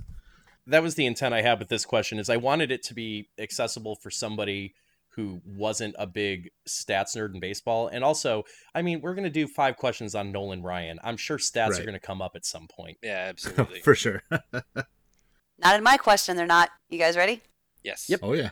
[0.67, 3.29] That was the intent I had with this question is I wanted it to be
[3.37, 4.73] accessible for somebody
[5.09, 7.87] who wasn't a big stats nerd in baseball.
[7.87, 10.99] And also, I mean, we're going to do five questions on Nolan Ryan.
[11.03, 11.81] I'm sure stats Right.
[11.81, 12.97] are going to come up at some point.
[13.03, 13.79] Yeah, absolutely.
[13.83, 14.23] For sure.
[14.31, 16.71] Not in my question, they're not.
[16.89, 17.41] You guys ready?
[17.83, 18.09] yes.
[18.09, 18.21] Yep.
[18.23, 18.49] oh yeah.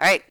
[0.00, 0.22] All right.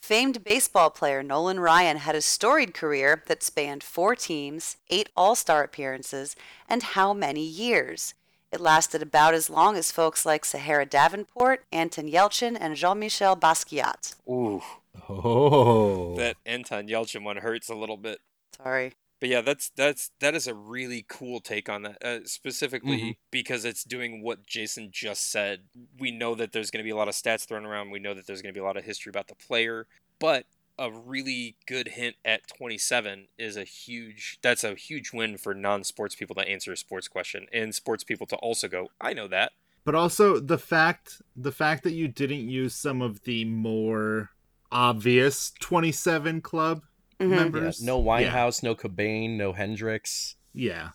[0.00, 5.34] Famed baseball player Nolan Ryan had a storied career that spanned four teams, eight All
[5.34, 6.36] Star appearances,
[6.68, 8.14] and how many years?
[8.52, 13.34] It lasted about as long as folks like Sahara Davenport, Anton Yelchin, and Jean Michel
[13.34, 14.14] Basquiat.
[14.28, 14.62] Ooh,
[15.08, 16.14] Oh.
[16.16, 18.20] that Anton Yelchin one hurts a little bit.
[18.56, 18.92] Sorry.
[19.20, 23.16] But yeah, that's that's that is a really cool take on that, uh, specifically Mhm.
[23.30, 25.62] because it's doing what Jason just said.
[25.98, 27.90] We know that there's going to be a lot of stats thrown around.
[27.90, 29.86] We know that there's going to be a lot of history about the player,
[30.18, 30.44] but
[30.78, 34.38] a really good hint at 27 is a huge.
[34.42, 38.26] That's a huge win for non-sports people to answer a sports question, and sports people
[38.28, 39.52] to also go, "I know that."
[39.84, 44.30] but also the fact the fact that you didn't use some of the more
[44.70, 46.82] obvious 27 club
[47.20, 47.30] Mhm.
[47.30, 47.82] Yeah, members.
[47.82, 48.06] no Yeah.
[48.32, 50.36] Winehouse, no Cobain, no Hendrix.
[50.54, 50.90] Yeah.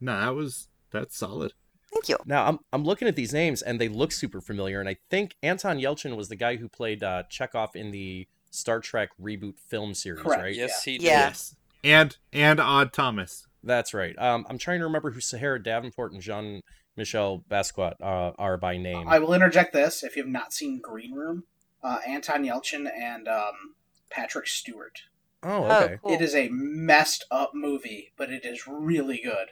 [0.00, 1.52] No, that was that's solid.
[1.92, 2.16] Thank you.
[2.24, 4.80] Now I'm I'm looking at these names and they look super familiar.
[4.80, 8.80] And I think Anton Yelchin was the guy who played uh, Chekov in the Star
[8.80, 10.42] Trek reboot film series, Correct.
[10.42, 10.54] right?
[10.54, 11.04] Yes, he did.
[11.06, 11.56] Yes.
[11.82, 13.46] And and Odd Thomas.
[13.64, 14.16] That's right.
[14.18, 16.60] Um, I'm trying to remember who Sahara Davenport and Jean
[16.96, 19.08] Michel Basquiat uh, are by name.
[19.08, 21.44] I will interject this: if you have not seen Green Room,
[21.82, 23.74] uh, Anton Yelchin and um,
[24.10, 25.02] Patrick Stewart.
[25.42, 25.98] oh, Oh, okay.
[26.02, 26.12] cool.
[26.12, 29.48] It is a messed up movie, but it is really good.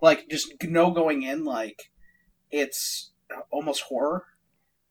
[0.00, 1.90] Like just no going in, like
[2.50, 3.10] it's
[3.50, 4.24] almost horror.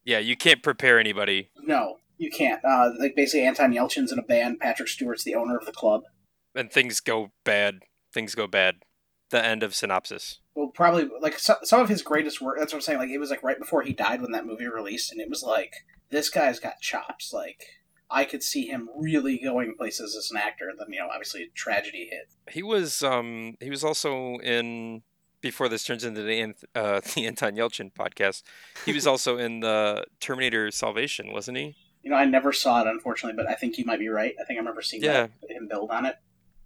[0.03, 1.49] Yeah, you can't prepare anybody.
[1.63, 2.63] No, you can't.
[2.63, 4.59] Uh, like basically, Anton Yelchin's in a band.
[4.59, 6.03] Patrick Stewart's the owner of the club.
[6.55, 7.79] and things go bad.
[8.13, 8.75] Things go bad.
[9.31, 10.39] The end of synopsis.
[10.53, 12.57] Well, probably like so, some of his greatest work.
[12.59, 12.99] That's what I'm saying.
[12.99, 15.43] Like it was like right before he died when that movie released, and it was
[15.43, 15.73] like
[16.11, 17.33] this guy's got chops.
[17.33, 17.63] Like
[18.09, 20.69] I could see him really going places as an actor.
[20.69, 22.29] And then you know, obviously, tragedy hit.
[22.53, 25.01] He was um he was also in
[25.41, 28.43] before this turns into the uh, the Anton Yelchin podcast.
[28.85, 31.75] He was also in the Terminator Salvation, wasn't he?
[32.05, 34.35] You know, I never saw it unfortunately, but I think you might be right.
[34.39, 35.27] I think I remember seeing Yeah.
[35.41, 36.15] that, him build on it.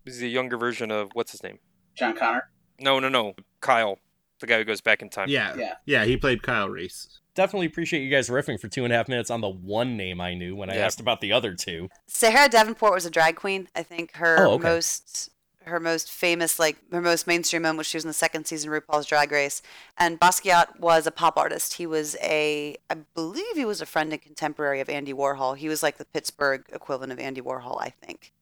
[0.03, 1.59] He's the younger version of what's his name?
[1.95, 2.49] John Connor.
[2.77, 3.35] No, no, no.
[3.61, 3.99] Kyle,
[4.41, 5.29] the guy who goes back in time.
[5.29, 5.55] Yeah.
[5.55, 5.75] Yeah.
[5.85, 7.21] Yeah, he played Kyle Reese.
[7.35, 10.19] Definitely appreciate you guys riffing for two and a half minutes on the one name
[10.19, 10.85] I knew when I Yeah.
[10.85, 11.87] asked about the other two.
[12.07, 13.69] Sarah Davenport was a drag queen.
[13.73, 14.63] I think her Oh, okay.
[14.63, 15.29] most
[15.69, 18.83] her most famous, like her most mainstream moment she was in the second season of
[18.83, 19.61] RuPaul's Drag Race.
[19.97, 21.75] And Basquiat was a pop artist.
[21.75, 25.57] He was a, I believe he was a friend and contemporary of Andy Warhol.
[25.57, 28.33] He was like the Pittsburgh equivalent of Andy Warhol, I think.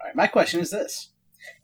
[0.00, 1.10] All right, my question is this: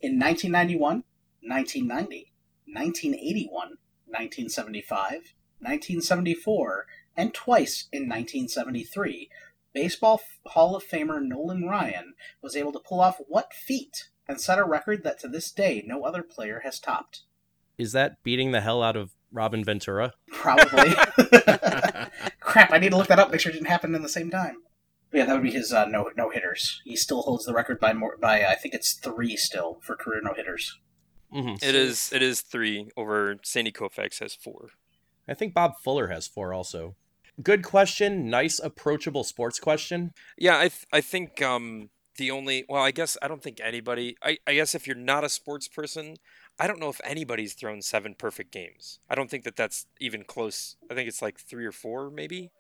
[0.01, 1.05] In 1991,
[1.43, 2.33] 1990,
[2.67, 3.69] 1981,
[4.07, 9.29] 1975, 1974, and twice in 1973,
[9.73, 14.59] Baseball Hall of Famer Nolan Ryan was able to pull off what feat and set
[14.59, 17.23] a record that to this day no other player has topped?
[17.79, 20.13] Is that beating the hell out of Robin Ventura?
[20.31, 20.91] Probably.
[22.41, 22.73] Crap!
[22.73, 23.31] I need to look that up.
[23.31, 24.57] Make sure it didn't happen in the same time.
[25.11, 26.81] But yeah, that would be his uh, no no hitters.
[26.85, 30.21] He still holds the record by more by I think it's three still for career
[30.23, 30.79] no hitters.
[31.33, 34.71] hmm It is it is three over Sandy Koufax has four.
[35.29, 36.97] I think Bob Feller has four also.
[37.43, 38.31] Good question.
[38.31, 40.13] Nice, approachable sports question.
[40.39, 44.17] Yeah, I th- I think um the only well, I guess I don't think anybody.
[44.23, 46.17] I I guess if you're not a sports person,
[46.59, 49.01] I don't know if anybody's thrown seven perfect games.
[49.11, 50.77] I don't think that that's even close.
[50.91, 52.51] I think it's like three or four, maybe.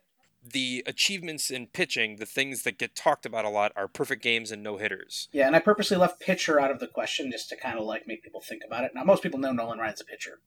[0.46, 4.50] The achievements in pitching, the things that get talked about a lot, are perfect games
[4.50, 5.28] and no hitters.
[5.32, 8.06] Yeah, and I purposely left pitcher out of the question just to kind of like
[8.06, 8.92] make people think about it.
[8.94, 10.40] Now most people know Nolan Ryan's a pitcher,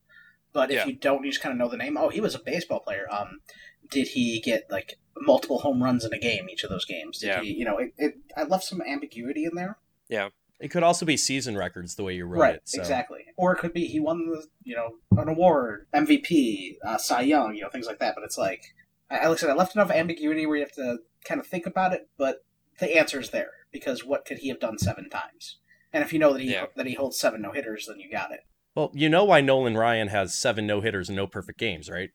[0.54, 0.86] But if Yeah.
[0.86, 1.98] you don't, you just kind of know the name.
[1.98, 3.08] Oh, he was a baseball player.
[3.12, 3.42] Um,
[3.90, 6.50] did he get like multiple home runs in a game?
[6.50, 7.20] Each of those games.
[7.20, 7.42] Did Yeah.
[7.42, 8.18] He, you know, it, it.
[8.36, 9.78] I left some ambiguity in there.
[10.10, 10.30] Yeah.
[10.60, 12.56] It could also be season records the way you wrote right.
[12.56, 12.64] it.
[12.66, 12.80] So.
[12.82, 13.26] Exactly.
[13.36, 17.56] Or it could be he won the you know an award, MVP, uh, Cy Young,
[17.56, 18.16] you know things like that.
[18.16, 18.64] But it's like,
[19.10, 21.66] I, like I said, I left enough ambiguity where you have to kind of think
[21.66, 22.44] about it, but
[22.80, 25.58] the answer is there because what could he have done seven times?
[25.94, 26.66] And if you know that he Yeah.
[26.76, 28.42] that he holds seven no hitters, then you got it.
[28.76, 32.12] Well, you know why Nolan Ryan has seven no hitters and no perfect games, right?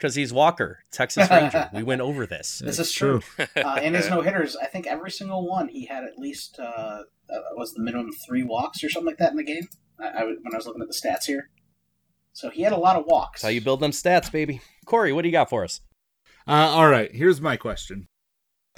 [0.00, 1.68] Because he's Walker, Texas Ranger.
[1.74, 2.62] we went over this.
[2.64, 3.20] This is true.
[3.38, 6.62] Uh, in his no hitters, I think every single one he had at least uh,
[6.62, 7.02] uh,
[7.54, 9.68] was the minimum three walks or something like that in the game.
[10.00, 11.50] I, I when I was looking at the stats here,
[12.32, 13.42] so he had a lot of walks.
[13.42, 14.62] That's how you build them stats, baby.
[14.86, 15.82] Corey, what do you got for us?
[16.48, 18.08] Uh, all right, here's my question.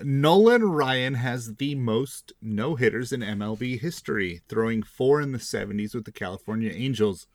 [0.03, 5.95] Nolan Ryan has the most no hitters in MLB history, throwing four in the 70s
[5.95, 7.29] with the California Angels.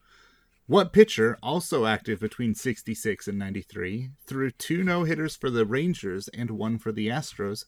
[0.68, 6.28] What pitcher, also active between 66 and 93, threw two no hitters for the Rangers
[6.28, 7.64] and one for the Astros,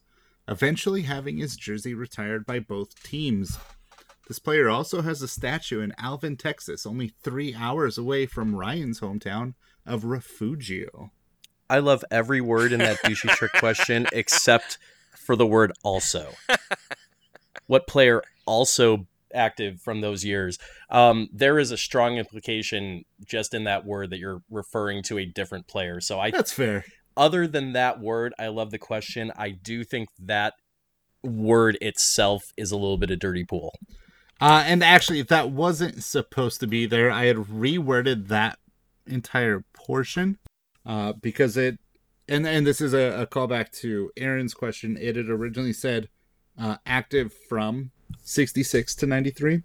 [0.47, 3.57] eventually having his jersey retired by both teams?
[4.29, 9.01] This player also has a statue in Alvin, Texas, only three hours away from Ryan's
[9.01, 9.55] hometown
[9.87, 11.11] of Refugio.
[11.71, 14.77] I love every word in that douchey trick question except
[15.17, 16.35] for the word also.
[17.67, 20.59] what player also active from those years?
[20.89, 25.25] Um, there is a strong implication just in that word that you're referring to a
[25.27, 26.01] different player.
[26.01, 26.85] So I That's fair.
[27.17, 29.33] other than that word, I love the question.
[29.37, 30.55] I do think that
[31.23, 33.75] word itself is a little bit of dirty pool.
[34.41, 38.59] Uh, and actually, if that wasn't supposed to be there, I had reworded that
[39.07, 40.39] entire portion
[40.87, 41.79] uh, because it,
[42.27, 44.97] and and this is a, a callback to Aaron's question.
[44.99, 46.09] It had originally said
[46.59, 47.91] uh, active from
[48.23, 49.63] 66 to 93.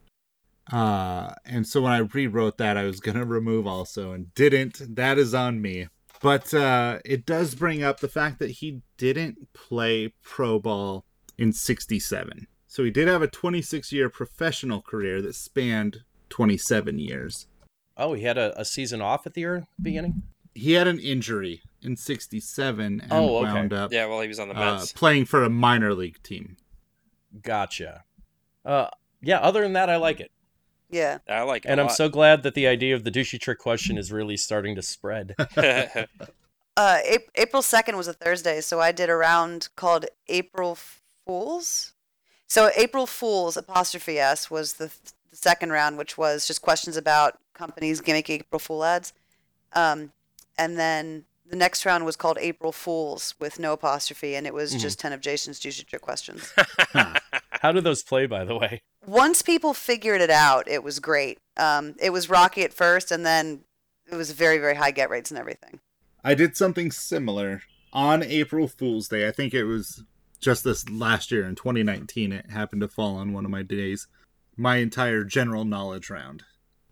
[0.72, 4.96] Uh, and so when I rewrote that, I was going to remove also and didn't.
[4.96, 5.88] That is on me.
[6.22, 11.06] But uh, it does bring up the fact that he didn't play pro ball
[11.38, 12.48] in 67.
[12.68, 17.48] So he did have a 26 year professional career that spanned 27 years.
[17.98, 20.24] Oh, he had a, a season off at the year beginning?
[20.54, 23.54] He had an injury in 67 and Oh, okay.
[23.54, 26.58] wound up yeah, well, he was on the uh, playing for a minor league team.
[27.42, 28.04] Gotcha.
[28.66, 28.88] Uh,
[29.22, 30.32] yeah, other than that, I like it.
[30.90, 31.20] Yeah.
[31.28, 31.70] I like it.
[31.70, 31.96] And a I'm lot.
[31.96, 35.36] so glad that the idea of the douchey trick question is really starting to spread.
[36.78, 40.78] Uh, Ap- April 2nd was a Thursday, so I did a round called April
[41.26, 41.94] Fools.
[42.48, 44.92] So April Fools apostrophe S was the,
[45.32, 49.14] the second round, which was just questions about companies gimmicky April Fool ads.
[49.72, 50.12] Um,
[50.58, 54.76] and then the next round was called April Fools with no apostrophe, and it was
[54.76, 54.80] Mhm.
[54.82, 56.52] just 10 of Jason's juicy trick questions.
[57.66, 58.84] How do those play, by the way?
[59.08, 61.40] Once people figured it out, it was great.
[61.58, 63.62] Um, it was rocky at first, and then
[64.06, 65.80] it was very, very high get rates and everything.
[66.24, 69.28] I did something similar on April Fool's Day.
[69.28, 70.04] I think it was
[70.40, 72.32] just this last year in 2019.
[72.34, 74.06] It happened to fall on one of my days.
[74.56, 76.44] My entire general knowledge round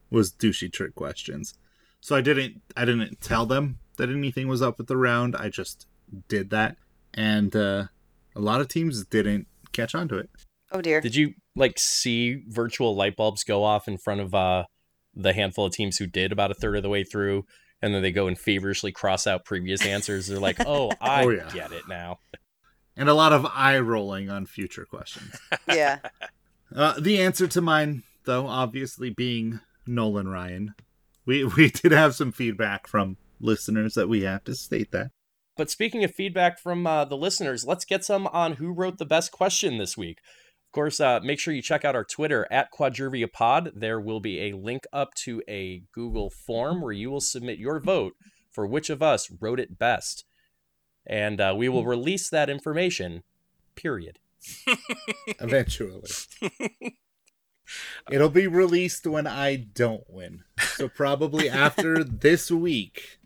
[0.10, 1.54] was douchey trick questions.
[2.02, 5.36] So I didn't I didn't tell them that anything was up with the round.
[5.36, 5.86] I just
[6.28, 6.78] did that,
[7.14, 7.84] and uh,
[8.36, 10.32] a lot of teams didn't catch on to it.
[10.74, 11.02] Oh dear.
[11.02, 14.64] Did you like see virtual light bulbs go off in front of uh,
[15.16, 17.46] the handful of teams who did about a third of the way through,
[17.82, 20.28] and then they go and feverishly cross out previous answers?
[20.28, 21.50] They're like, "Oh, I Oh, yeah.
[21.54, 22.18] get it now."
[22.96, 25.40] And a lot of eye rolling on future questions.
[25.68, 26.00] yeah.
[26.76, 30.74] Uh, the answer to mine, though, obviously being Nolan Ryan.
[31.24, 35.12] We we did have some feedback from listeners that we have to state that.
[35.56, 39.06] But speaking of feedback from uh, the listeners, let's get some on who wrote the
[39.06, 40.18] best question this week.
[40.74, 43.74] Of course, uh, make sure you check out our Twitter at Quadrivia Pod.
[43.76, 47.80] There will be a link up to a Google form where you will submit your
[47.80, 48.16] vote
[48.52, 50.26] for which of us wrote it best.
[51.06, 53.22] And uh, we will release that information,
[53.76, 54.18] period.
[55.40, 56.02] Eventually,
[58.12, 60.44] it'll be released when I don't win.
[60.60, 63.20] So probably after this week.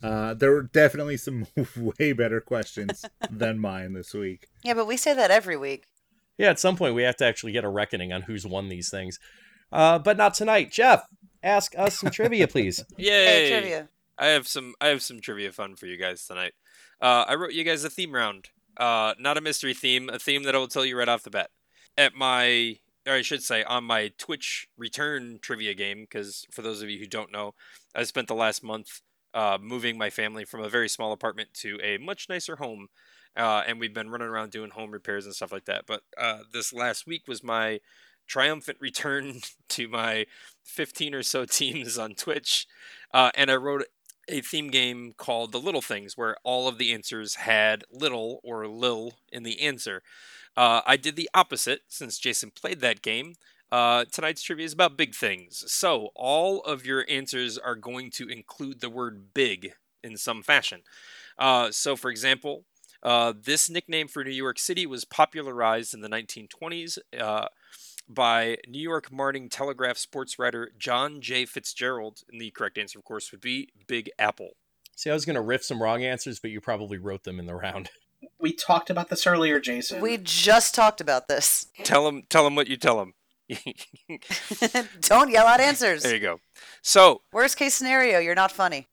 [0.00, 1.48] Uh, there were definitely some
[1.98, 4.46] way better questions than mine this week.
[4.62, 5.86] Yeah, but we say that every week.
[6.38, 8.90] Yeah, at some point we have to actually get a reckoning on who's won these
[8.90, 9.18] things.
[9.72, 10.70] Uh, but not tonight.
[10.70, 11.04] Jeff,
[11.42, 12.84] ask us some trivia, please.
[12.96, 13.24] Yay!
[13.24, 13.88] Hey, trivia.
[14.18, 16.52] I have some I have some trivia fun for you guys tonight.
[17.00, 18.48] Uh, I wrote you guys a theme round.
[18.76, 21.30] Uh, not a mystery theme, a theme that I will tell you right off the
[21.30, 21.50] bat.
[21.96, 26.82] At my, or I should say, on my Twitch return trivia game, because for those
[26.82, 27.54] of you who don't know,
[27.94, 29.00] I spent the last month
[29.32, 32.88] uh, moving my family from a very small apartment to a much nicer home,
[33.36, 35.84] uh, and we've been running around doing home repairs and stuff like that.
[35.86, 37.80] But uh, this last week was my
[38.26, 40.26] triumphant return to my
[40.64, 42.66] 15 or so teams on Twitch,
[43.12, 43.84] uh, and I wrote
[44.28, 48.66] a theme game called The Little Things, where all of the answers had little or
[48.66, 50.02] lil in the answer.
[50.56, 53.34] Uh, I did the opposite since Jason played that game.
[53.72, 55.64] Uh, tonight's trivia is about big things.
[55.70, 59.72] So, all of your answers are going to include the word big
[60.02, 60.82] in some fashion.
[61.38, 62.64] Uh, so, for example,
[63.04, 67.46] uh, this nickname for New York City was popularized in the 1920s uh,
[68.08, 71.44] by New York Morning Telegraph sports writer John J.
[71.44, 72.22] Fitzgerald.
[72.30, 74.50] And the correct answer, of course, would be Big Apple.
[74.96, 77.46] See, I was going to riff some wrong answers, but you probably wrote them in
[77.46, 77.90] the round.
[78.38, 80.00] We talked about this earlier, Jason.
[80.00, 81.66] We just talked about this.
[81.82, 83.12] Tell him, tell him what you tell him.
[85.02, 86.02] Don't yell out answers.
[86.02, 86.40] there you go.
[86.80, 88.88] So, Worst case scenario, you're not funny.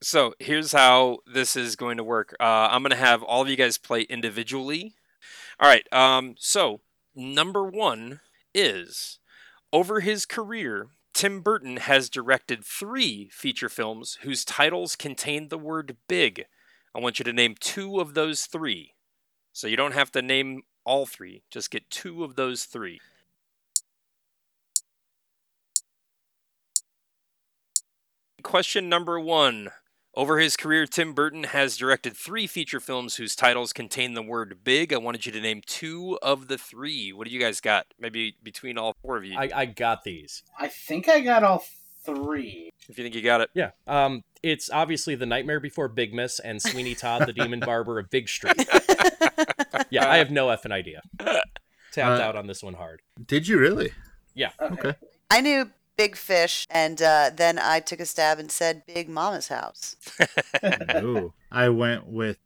[0.00, 2.36] So here's how this is going to work.
[2.38, 4.94] Uh, I'm going to have all of you guys play individually.
[5.58, 5.92] All right.
[5.92, 6.80] Um, so
[7.16, 8.20] number one
[8.54, 9.18] is
[9.72, 15.96] over his career, Tim Burton has directed three feature films whose titles contain the word
[16.06, 16.46] big.
[16.94, 18.94] I want you to name two of those three.
[19.52, 23.00] So you don't have to name all three, just get two of those three.
[28.42, 29.70] Question number one.
[30.18, 34.58] Over his career, Tim Burton has directed three feature films whose titles contain the word
[34.64, 34.92] big.
[34.92, 37.12] I wanted you to name two of the three.
[37.12, 37.86] What do you guys got?
[38.00, 39.38] Maybe between all four of you.
[39.38, 40.42] I, I got these.
[40.58, 41.62] I think I got all
[42.04, 42.72] three.
[42.88, 43.50] if you think you got it.
[43.54, 43.70] Yeah.
[43.86, 48.10] Um, it's obviously The Nightmare Before Big Miss and Sweeney Todd, the Demon Barber of
[48.10, 48.68] Big Street.
[49.90, 51.00] Yeah, I have no effing idea.
[51.92, 53.00] Tapped Uh, out on this one hard.
[53.24, 53.92] Did you really?
[54.36, 54.50] Okay.
[54.60, 54.94] Okay.
[55.30, 59.48] I knew Big Fish, and uh, then I took a stab and said Big Mama's
[59.48, 59.96] House.
[60.94, 61.34] Ooh.
[61.52, 62.38] I went with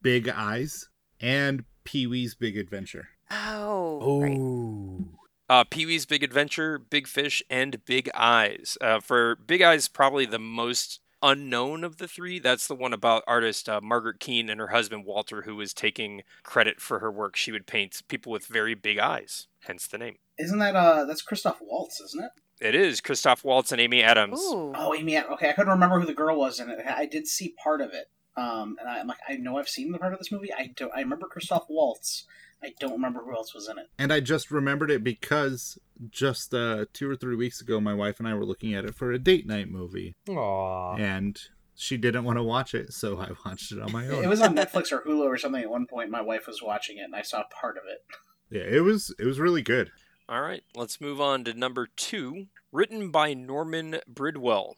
[0.00, 0.88] Big Eyes
[1.20, 3.08] and Pee Wee's Big Adventure.
[3.32, 5.06] Oh, right.
[5.48, 8.78] Uh, Pee Wee's Big Adventure, Big Fish, and Big Eyes.
[8.80, 12.38] Uh, for Big Eyes, probably the most unknown of the three.
[12.38, 16.22] That's the one about artist uh, Margaret Keane and her husband Walter, who was taking
[16.44, 17.34] credit for her work.
[17.34, 20.16] She would paint people with very big eyes, hence the name.
[20.38, 22.30] Isn't that uh that's Christoph Waltz, isn't it?
[22.60, 24.38] It is Christoph Waltz and Amy Adams.
[24.40, 24.72] Ooh.
[24.76, 25.16] Oh, Amy.
[25.16, 26.78] Adams okay, I couldn't remember who the girl was in it.
[26.86, 28.10] I did see part of it.
[28.36, 30.52] Um, and I'm like, I know I've seen the part of this movie.
[30.52, 30.92] I don't.
[30.94, 32.26] I remember Christoph Waltz.
[32.62, 33.86] I don't remember who else was in it.
[33.98, 35.78] And I just remembered it because
[36.10, 38.94] just uh, two or three weeks ago, my wife and I were looking at it
[38.94, 40.96] for a date night movie, Aw.
[40.96, 41.40] and
[41.74, 44.22] she didn't want to watch it, so I watched it on my own.
[44.22, 46.10] It was on Netflix or Hulu or something at one point.
[46.10, 48.04] My wife was watching it, and I saw part of it.
[48.50, 49.90] yeah, it was it was really good.
[50.30, 52.46] All right, let's move on to number two.
[52.70, 54.76] Written by Norman Bridwell.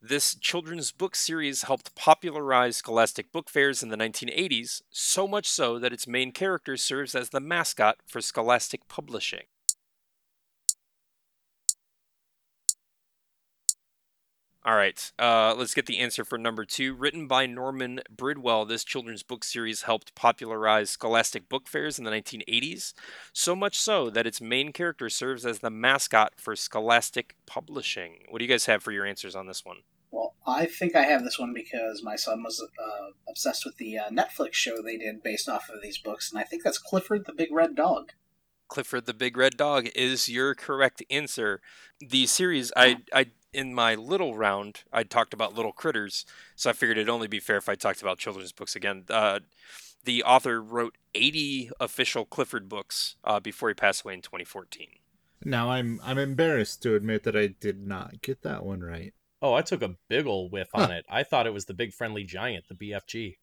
[0.00, 5.80] This children's book series helped popularize Scholastic book fairs in the 1980s, so much so
[5.80, 9.46] that its main character serves as the mascot for Scholastic Publishing.
[14.64, 16.94] All right, uh, let's get the answer for number two.
[16.94, 22.12] Written by Norman Bridwell, this children's book series helped popularize Scholastic book fairs in the
[22.12, 22.92] 1980s,
[23.32, 28.18] so much so that its main character serves as the mascot for Scholastic Publishing.
[28.28, 29.78] What do you guys have for your answers on this one?
[30.12, 33.98] Well, I think I have this one because my son was uh, obsessed with the
[33.98, 37.26] uh, Netflix show they did based off of these books, and I think that's Clifford
[37.26, 38.12] the Big Red Dog.
[38.68, 41.60] Clifford the Big Red Dog is your correct answer.
[42.00, 46.24] The series, I, I, in my little round, I talked about little critters,
[46.56, 49.04] so I figured it'd only be fair if I talked about children's books again.
[49.10, 49.40] Uh,
[50.04, 54.88] the author wrote 80 official Clifford books uh, before he passed away in 2014.
[55.44, 59.12] Now I'm I'm embarrassed to admit that I did not get that one right.
[59.40, 61.04] Oh, I took a big ol' whiff on it.
[61.08, 63.38] I thought it was the big friendly giant, the BFG.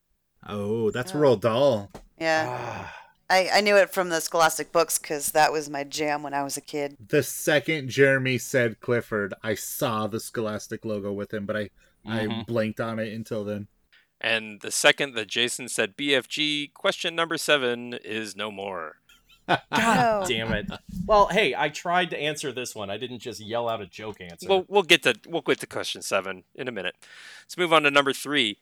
[0.47, 1.17] Oh, that's Oh.
[1.17, 1.91] Roald Dahl.
[2.17, 2.95] Yeah, Ah.
[3.29, 6.43] I, I knew it from the Scholastic books because that was my jam when I
[6.43, 6.97] was a kid.
[7.07, 11.69] The second Jeremy said Clifford, I saw the Scholastic logo with him, but I
[12.05, 12.47] I Mhm.
[12.47, 13.67] blanked on it until then.
[14.21, 18.97] And the second that Jason said BFG, question number seven is no more.
[19.47, 20.25] God No.
[20.27, 20.67] damn it.
[21.05, 22.89] Well, hey, I tried to answer this one.
[22.89, 24.47] I didn't just yell out a joke answer.
[24.49, 26.95] Well, we'll get to we'll get to question seven in a minute.
[27.43, 28.57] Let's move on to number three.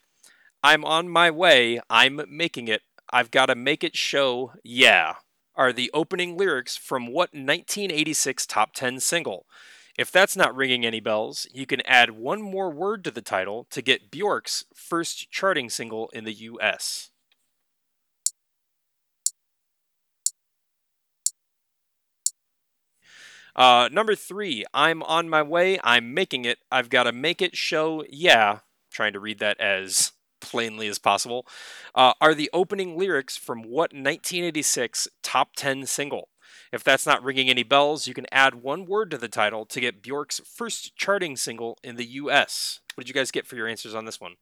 [0.63, 1.80] I'm on my way.
[1.89, 2.82] I'm making it.
[3.12, 4.53] I've got to make it show.
[4.64, 5.16] Yeah,
[5.55, 9.45] are the opening lyrics from what 1986 top 10 single?
[9.97, 13.66] If that's not ringing any bells, you can add one more word to the title
[13.72, 17.10] to get Bjork's first charting single in the U.S.
[23.55, 25.80] Uh, number three, I'm on my way.
[25.84, 26.60] I'm making it.
[26.72, 28.05] I've got to make it show.
[28.08, 28.60] Yeah,
[28.91, 31.45] trying to read that as plainly as possible.
[31.95, 36.29] Uh, are the opening lyrics from what 1986 top 10 single?
[36.71, 39.79] If that's not ringing any bells, you can add one word to the title to
[39.79, 42.79] get Bjork's first charting single in the US.
[42.95, 44.35] What did you guys get for your answers on this one?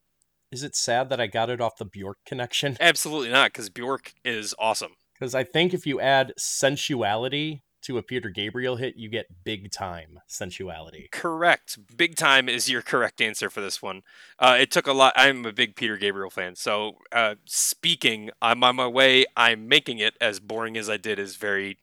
[0.52, 2.76] Is it sad that I got it off the Bjork connection?
[2.80, 4.92] Absolutely not, because Bjork is awesome.
[5.18, 9.70] Because I think if you add sensuality to a Peter Gabriel hit, you get big
[9.70, 11.08] time sensuality.
[11.12, 11.78] Correct.
[11.96, 14.02] Big time is your correct answer for this one.
[14.38, 15.12] Uh, it took a lot.
[15.16, 16.56] I'm a big Peter Gabriel fan.
[16.56, 19.24] So, uh, speaking, I'm on my way.
[19.36, 20.14] I'm making it.
[20.20, 21.78] As boring as I did is very.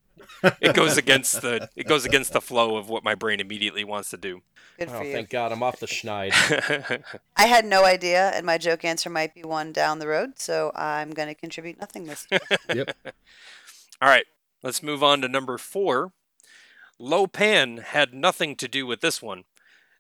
[0.62, 1.70] It goes against the.
[1.76, 4.42] It goes against the flow of what my brain immediately wants to do.
[4.80, 5.14] Good Oh, for you.
[5.14, 6.34] thank God, I'm off the schneid.
[7.36, 10.72] I had no idea, and my joke answer might be one down the road, so
[10.76, 12.28] I'm going to contribute nothing this.
[12.74, 12.96] Yep.
[14.02, 14.26] All right,
[14.64, 16.14] let's move on to number four.
[16.98, 19.44] Lo Pan had nothing to do with this one.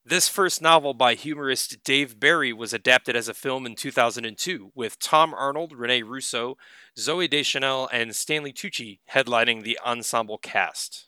[0.05, 4.99] This first novel by humorist Dave Barry was adapted as a film in 2002, with
[4.99, 6.57] Tom Arnold, Rene Russo,
[6.97, 11.07] Zooey Deschanel, and Stanley Tucci headlining the ensemble cast.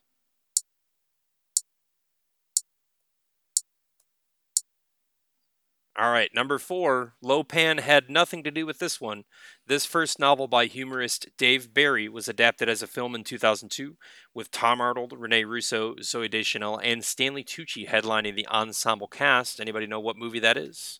[5.98, 7.14] All right, number four.
[7.22, 9.24] Lo Pan had nothing to do with this one.
[9.66, 13.96] This first novel by humorist Dave Barry was adapted as a film in 2002,
[14.34, 19.62] with Tom Arnold, Rene Russo, Zooey Deschanel, and Stanley Tucci headlining the ensemble cast.
[19.62, 21.00] Anybody know what movie that is?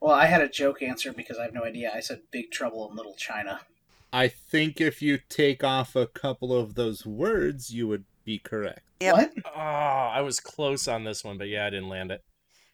[0.00, 1.92] Well, I had a joke answer because I have no idea.
[1.94, 3.60] I said Big Trouble in Little China.
[4.12, 8.80] I think if you take off a couple of those words, you would be correct.
[9.00, 9.14] Yep.
[9.14, 9.32] What?
[9.54, 12.24] oh, I was close on this one, but yeah, I didn't land it.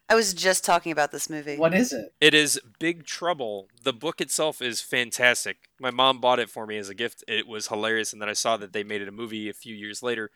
[0.08, 1.56] I was just talking about this movie.
[1.56, 2.12] What is it?
[2.20, 3.68] It is Big Trouble.
[3.82, 5.70] The book itself is fantastic.
[5.80, 7.24] My mom bought it for me as a gift.
[7.26, 9.74] It was hilarious, and then I saw that they made it a movie a few
[9.74, 10.30] years later.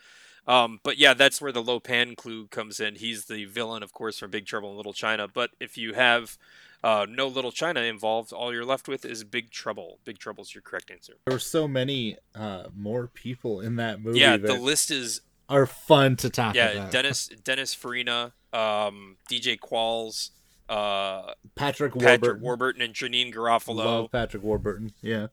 [0.46, 2.94] Um, but yeah, that's where the Lo Pan clue comes in.
[2.94, 5.26] He's the villain, of course, from Big Trouble in Little China.
[5.28, 6.38] But if you have
[6.84, 9.98] uh, no Little China involved, all you're left with is Big Trouble.
[10.04, 11.14] Big Trouble's your correct answer.
[11.26, 15.22] There were so many uh, more people in that movie yeah, that the list is
[15.48, 16.90] are fun to talk yeah about.
[16.90, 20.30] Dennis Dennis Farina, um, DJ Qualls,
[20.68, 22.20] uh, Patrick Warburton.
[22.20, 23.76] Patrick Warburton, and Janeane Garofalo.
[23.76, 24.92] Love Patrick Warburton.
[25.02, 25.28] Yeah.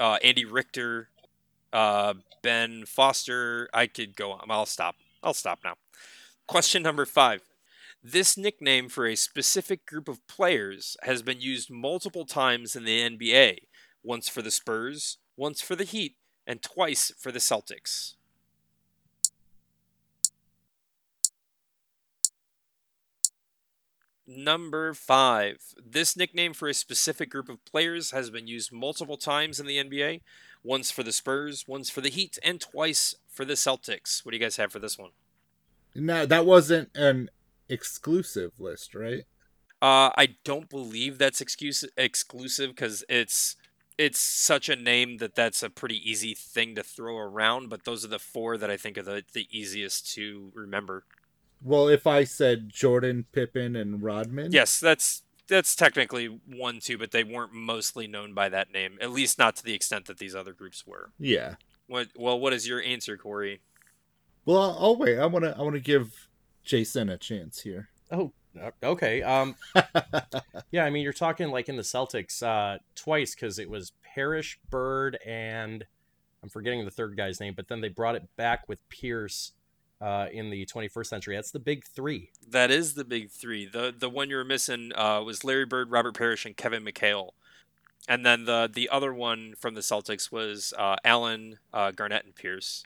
[0.00, 1.08] uh, Andy Richter,
[1.72, 3.68] uh, Ben Foster.
[3.74, 4.46] I could go on.
[4.50, 4.96] I'll stop.
[5.22, 5.74] I'll stop now.
[6.46, 7.42] Question number five.
[8.02, 13.00] This nickname for a specific group of players has been used multiple times in the
[13.00, 13.58] NBA.
[14.04, 16.14] Once for the Spurs, once for the Heat,
[16.46, 18.14] and twice for the Celtics.
[24.30, 25.56] Number five.
[25.82, 29.78] This nickname for a specific group of players has been used multiple times in the
[29.78, 30.20] NBA.
[30.62, 34.22] Once for the Spurs, once for the Heat, and twice for the Celtics.
[34.22, 35.12] What do you guys have for this one?
[35.94, 37.30] No, that wasn't an
[37.70, 39.24] exclusive list, right?
[39.80, 43.56] Uh, I don't believe that's excuse- exclusive because it's
[43.96, 47.70] it's such a name that that's a pretty easy thing to throw around.
[47.70, 51.04] But those are the four that I think are the, the easiest to remember.
[51.62, 57.10] Well, if I said Jordan, Pippen, and Rodman, Yes, that's that's technically one too, but
[57.10, 58.98] they weren't mostly known by that name.
[59.00, 61.10] At least not to the extent that these other groups were.
[61.18, 61.54] yeah.
[61.86, 62.08] What?
[62.16, 63.60] Well, what is your answer, Corey?
[64.44, 65.18] Well, I'll, I'll wait.
[65.18, 65.56] I want to.
[65.56, 66.28] I want to give
[66.62, 67.88] Jason a chance here.
[68.10, 69.22] Oh, uh, okay.
[69.22, 69.56] Um,
[70.70, 74.58] yeah, I mean, you're talking like in the Celtics uh, twice because it was Parrish,
[74.68, 75.86] Bird, and
[76.42, 79.52] I'm forgetting the third guy's name, but then they brought it back with Pierce
[80.00, 81.34] uh, in the 21st century.
[81.34, 82.30] That's the big three.
[82.48, 83.66] That is the big three.
[83.66, 87.30] the The one you were missing uh, was Larry Bird, Robert Parrish, and Kevin McHale.
[88.06, 92.34] And then the the other one from the Celtics was uh, Allen, uh, Garnett, and
[92.34, 92.84] Pierce.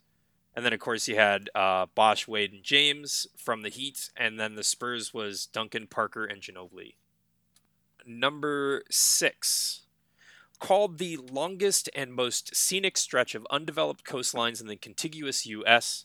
[0.55, 4.11] And then of course you had uh, Bosh, Wade, and James from the Heat.
[4.17, 6.95] And then the Spurs was Duncan, Parker, and Ginobili.
[8.07, 9.81] Number six.
[10.59, 16.05] Called the longest and most scenic stretch of undeveloped coastlines in the contiguous U.S.,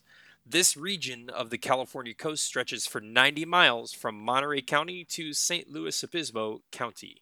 [0.49, 5.63] this region of the California coast stretches for 90 miles from Monterey County to San
[5.67, 7.21] Luis Obispo County.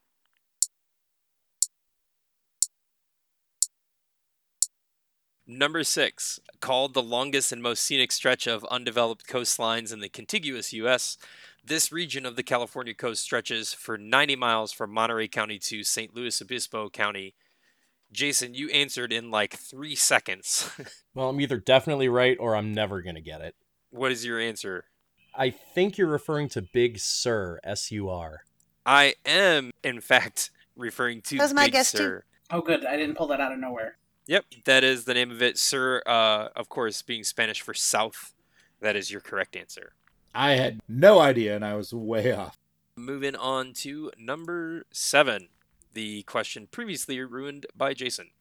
[5.48, 10.74] Number six, called the longest and most scenic stretch of undeveloped coastlines in the contiguous
[10.74, 11.18] U.S.,
[11.64, 16.08] this region of the California coast stretches for 90 miles from Monterey County to San
[16.14, 17.36] Luis Obispo County.
[18.12, 20.70] Jason, you answered in like three seconds.
[21.16, 23.56] Well, I'm either definitely right or I'm never going to get it.
[23.90, 24.84] what is your answer?
[25.34, 28.42] I think you're referring to Big Sur, S U R.
[28.86, 32.20] I am, in fact, referring to That was my Big guess, too.
[32.52, 32.86] Oh, good.
[32.86, 33.96] I didn't pull that out of nowhere.
[34.28, 35.58] Yep, that is the name of it.
[35.58, 38.34] Sir, uh, of course, being Spanish for south,
[38.82, 39.94] that is your correct answer.
[40.34, 42.58] I had no idea, and I was way off.
[42.98, 45.48] Moving on to number seven.
[45.96, 48.32] The question previously ruined by Jason.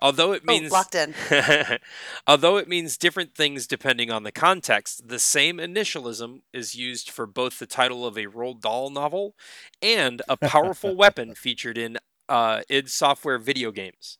[0.00, 1.14] Although it Oh, means locked in.
[2.26, 7.26] Although it means different things depending on the context, the same initialism is used for
[7.26, 9.36] both the title of a Roald Dahl novel
[9.82, 11.98] and a powerful weapon featured in
[12.28, 14.18] uh, id Software video games.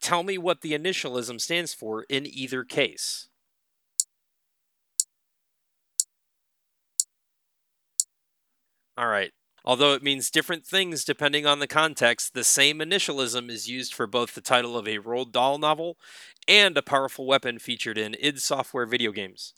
[0.00, 3.28] Tell me what the initialism stands for in either case.
[8.96, 9.32] All right.
[9.64, 14.06] Although it means different things depending on the context, the same initialism is used for
[14.06, 15.98] both the title of a Roald Dahl novel
[16.48, 19.54] and a powerful weapon featured in id Software video games.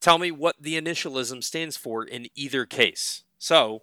[0.00, 3.24] Tell me what the initialism stands for in either case.
[3.38, 3.82] So,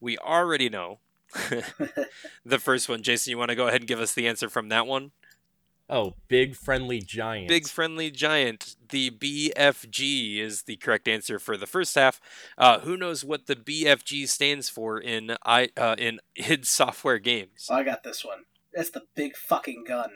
[0.00, 1.00] we already know
[2.44, 3.02] the first one.
[3.02, 5.10] Jason, you want to go ahead and give us the answer from that one?
[5.90, 7.48] Oh, big friendly giant.
[7.48, 8.76] Big friendly giant.
[8.90, 12.20] The BFG is the correct answer for the first half.
[12.58, 17.68] Uh, who knows what the BFG stands for in I uh, in id Software games?
[17.70, 18.44] I got this one.
[18.74, 20.10] That's the big fucking gun.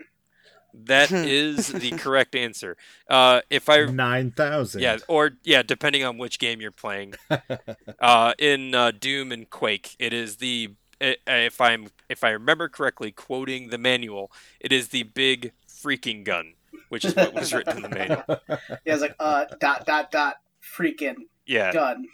[0.74, 2.76] That is the correct answer.
[3.08, 4.82] Uh, if I Nine thousand.
[4.82, 7.14] yeah, or yeah, depending on which game you're playing.
[8.00, 13.10] uh, in uh, Doom and Quake, it is the if I'm if I remember correctly,
[13.10, 14.30] quoting the manual,
[14.60, 15.52] it is the big
[15.82, 16.54] freaking gun,
[16.88, 18.24] which is what was written in the manual.
[18.84, 20.36] Yeah, it's like uh dot dot dot
[20.76, 21.14] freaking
[21.46, 22.06] Yeah, gun.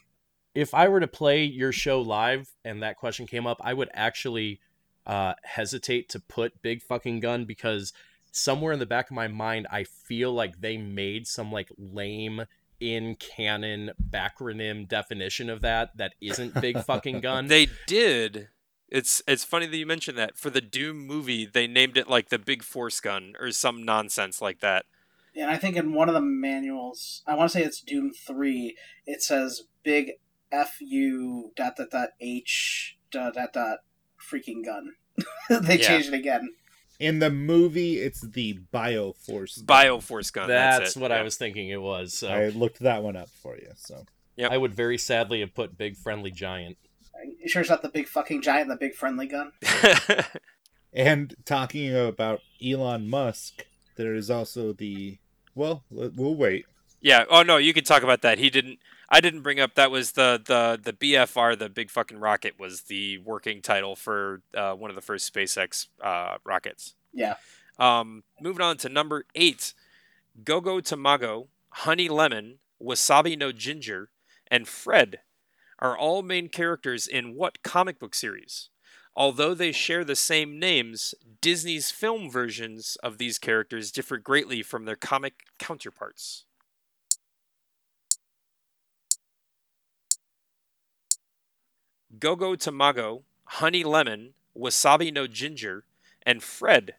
[0.55, 3.90] if I were to play your show live and that question came up, I would
[3.93, 4.61] actually
[5.07, 7.93] uh, hesitate to put big fucking gun because
[8.31, 12.45] somewhere in the back of my mind, I feel like they made some like lame
[12.81, 17.47] in canon backronym definition of that that isn't big fucking gun.
[17.49, 18.49] they did.
[18.90, 20.39] It's it's funny that you mentioned that.
[20.39, 24.40] For the Doom movie, they named it like the Big Force Gun or some nonsense
[24.40, 24.86] like that.
[25.36, 28.77] And I think in one of the manuals, I want to say it's Doom three.
[29.06, 30.12] It says big
[30.51, 33.78] F U dot dot dot H dot dot dot
[34.32, 34.93] freaking gun.
[35.51, 35.86] they Yeah.
[35.86, 36.48] changed it again.
[36.98, 39.62] In the movie, it's the Bioforce.
[39.62, 40.48] Bioforce Gun.
[40.48, 41.01] That's, That's, it.
[41.01, 41.19] what yeah.
[41.19, 42.12] I was thinking it was.
[42.19, 43.70] So I looked that one up for you.
[43.77, 44.05] So
[44.36, 44.51] Yep.
[44.52, 46.77] I would very sadly have put big friendly giant.
[47.24, 49.53] You sure it's not the big fucking giant, the big friendly gun?
[50.93, 53.66] And talking about Elon Musk,
[53.97, 55.19] there is also the.
[55.55, 56.66] Well, we'll wait.
[57.01, 57.24] Yeah.
[57.31, 58.39] Oh no, you can talk about that.
[58.39, 58.78] He didn't.
[59.11, 62.82] I didn't bring up that was the the the BFR, the big fucking rocket, was
[62.82, 66.95] the working title for uh, one of the first SpaceX uh, rockets.
[67.12, 67.35] Yeah.
[67.78, 69.74] Um, moving on to number eight,
[70.43, 74.11] Gogo Tamago, Honey Lemon, Wasabi No Ginger,
[74.51, 75.20] and Fred
[75.78, 78.70] are all main characters in what comic book series?
[79.14, 84.84] Although they share the same names, Disney's film versions of these characters differ greatly from
[84.84, 86.44] their comic counterparts.
[92.18, 95.84] Gogo Tamago, Honey Lemon, Wasabi No Ginger,
[96.22, 96.94] and Fred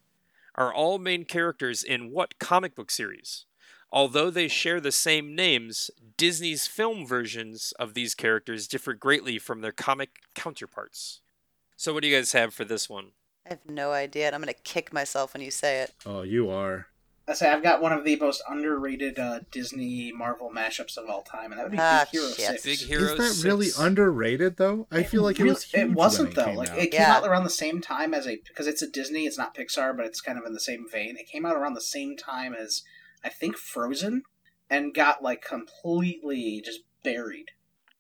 [0.56, 3.46] are all main characters in what comic book series?
[3.92, 9.62] Although they share the same names, Disney's film versions of these characters differ greatly from
[9.62, 11.22] their comic counterparts.
[11.76, 13.12] So, what do you guys have for this one?
[13.46, 15.94] I have no idea, and I'm gonna kick myself when you say it.
[16.06, 16.88] Oh, you are.
[17.28, 21.22] I say I've got one of the most underrated uh, Disney Marvel mashups of all
[21.22, 22.46] time, and that would be Ah, Big Hero shit.
[22.60, 22.64] Six.
[22.64, 24.88] Big Hero is that really underrated though?
[24.92, 25.64] I feel like it was.
[25.64, 26.46] Huge when wasn't it though.
[26.46, 26.78] came Like out.
[26.80, 27.16] it came Yeah.
[27.18, 29.26] out around the same time as a because it's a Disney.
[29.26, 31.18] It's not Pixar, but it's kind of in the same vein.
[31.18, 32.84] It came out around the same time as
[33.24, 34.24] I think Frozen,
[34.70, 37.48] and got like completely just buried.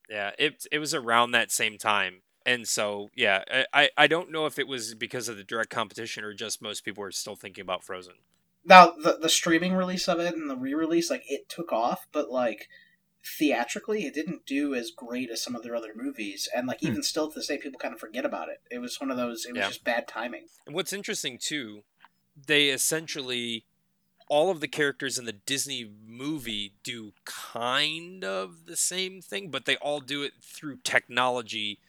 [0.09, 3.43] Yeah, it it was around that same time, and so yeah,
[3.73, 6.83] I- I don't know if it was because of the direct competition or just most
[6.83, 8.15] people were still thinking about Frozen.
[8.65, 12.29] Now the the streaming release of it and the re-release, like it took off, but
[12.31, 12.67] like
[13.37, 16.87] theatrically, it didn't do as great as some of their other movies, and like Hmm.
[16.87, 18.61] even still to this day, people kind of forget about it.
[18.71, 19.45] It was one of those.
[19.45, 19.67] It was Yeah.
[19.67, 20.47] just bad timing.
[20.65, 21.83] And what's interesting too,
[22.35, 23.65] they essentially
[24.29, 29.65] all of the characters in the Disney movie do kind of the same thing, but
[29.65, 31.79] they all do it through technology.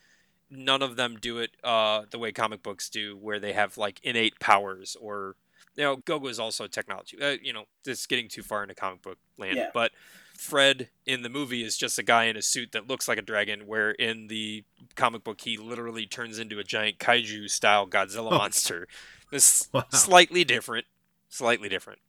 [0.50, 4.00] None of them do it uh, the way comic books do, where they have like
[4.02, 5.36] innate powers or
[5.76, 7.16] you know, Gogo is also technology.
[7.22, 9.68] Uh, you know, this is getting too far into comic book land, Yeah.
[9.72, 9.92] but
[10.36, 13.22] Fred in the movie is just a guy in a suit that looks like a
[13.22, 14.64] dragon, where in the
[14.96, 18.38] comic book he literally turns into a giant kaiju style Godzilla Oh.
[18.38, 18.88] monster.
[19.30, 19.84] This Wow.
[19.90, 20.86] slightly different,
[21.30, 22.00] slightly different.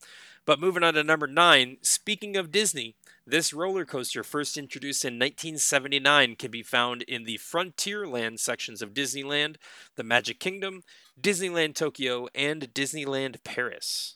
[0.45, 1.77] But moving on to number nine.
[1.81, 2.95] Speaking of Disney,
[3.26, 8.93] this roller coaster, first introduced in 1979, can be found in the Frontierland sections of
[8.93, 9.57] Disneyland,
[9.95, 10.84] the Magic Kingdom,
[11.19, 14.15] Disneyland Tokyo, and Disneyland Paris.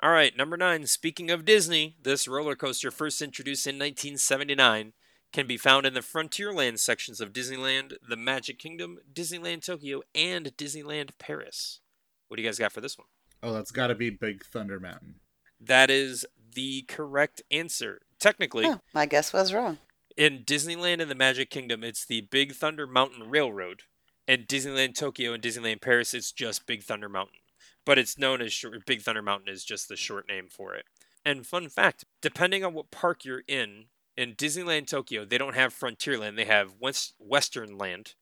[0.00, 0.86] All right, number nine.
[0.86, 4.92] Speaking of Disney, this roller coaster, first introduced in 1979,
[5.32, 10.46] can be found in the Frontierland sections of Disneyland, the Magic Kingdom, Disneyland Tokyo, and
[10.56, 11.80] Disneyland Paris.
[12.28, 13.06] What do you guys got for this one?
[13.42, 15.16] Oh, that's got to be Big Thunder Mountain.
[15.60, 16.24] That is
[16.54, 18.00] the correct answer.
[18.18, 19.78] Technically, Oh, my guess was wrong.
[20.16, 23.82] in Disneyland and the Magic Kingdom, it's the Big Thunder Mountain Railroad.
[24.26, 27.38] In Disneyland Tokyo and Disneyland Paris, it's just Big Thunder Mountain.
[27.84, 30.86] But it's known as short, Big Thunder Mountain is just the short name for it.
[31.24, 33.84] And fun fact, depending on what park you're in,
[34.16, 38.14] in Disneyland Tokyo, they don't have Frontierland, they have West, Western Land,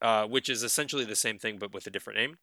[0.00, 2.36] uh, which is essentially the same thing but with a different name.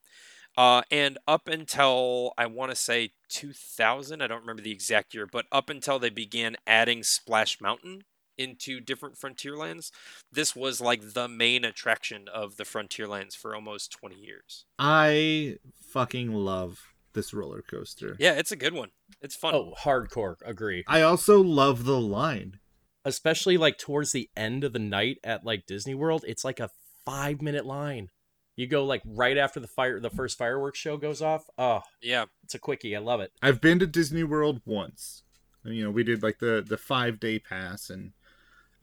[0.56, 5.26] Uh, and up until I want to say 2000, I don't remember the exact year,
[5.26, 8.04] but up until they began adding Splash Mountain
[8.38, 9.92] into different Frontierlands,
[10.32, 14.66] this was like the main attraction of the Frontierlands for almost 20 years.
[14.78, 18.16] I fucking love this roller coaster.
[18.20, 18.90] Yeah, it's a good one.
[19.22, 19.56] It's fun.
[19.56, 20.36] Oh, hardcore.
[20.46, 20.84] Agree.
[20.88, 22.60] I also love the line.
[23.06, 26.70] Especially like towards the end of the night at like Disney World, it's like a
[27.06, 28.10] five minute line.
[28.56, 31.46] You go like right after the fire, the first fireworks show goes off.
[31.58, 32.96] Oh, Yeah, it's a quickie.
[32.96, 33.32] I love it.
[33.42, 35.24] I've been to Disney World once.
[35.64, 38.12] You know, we did like the the five day pass, and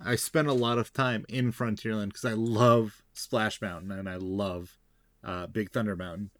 [0.00, 4.16] I spent a lot of time in Frontierland because I love Splash Mountain and I
[4.16, 4.78] love
[5.22, 6.30] uh, Big Thunder Mountain.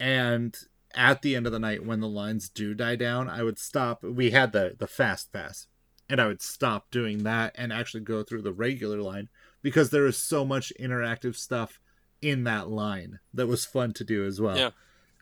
[0.00, 0.56] And
[0.94, 4.02] at the end of the night, when the lines do die down, I would stop.
[4.02, 5.68] We had the the fast pass,
[6.08, 9.28] and I would stop doing that and actually go through the regular line
[9.62, 11.80] because there is so much interactive stuff
[12.20, 14.56] in that line that was fun to do as well.
[14.56, 14.70] Yeah.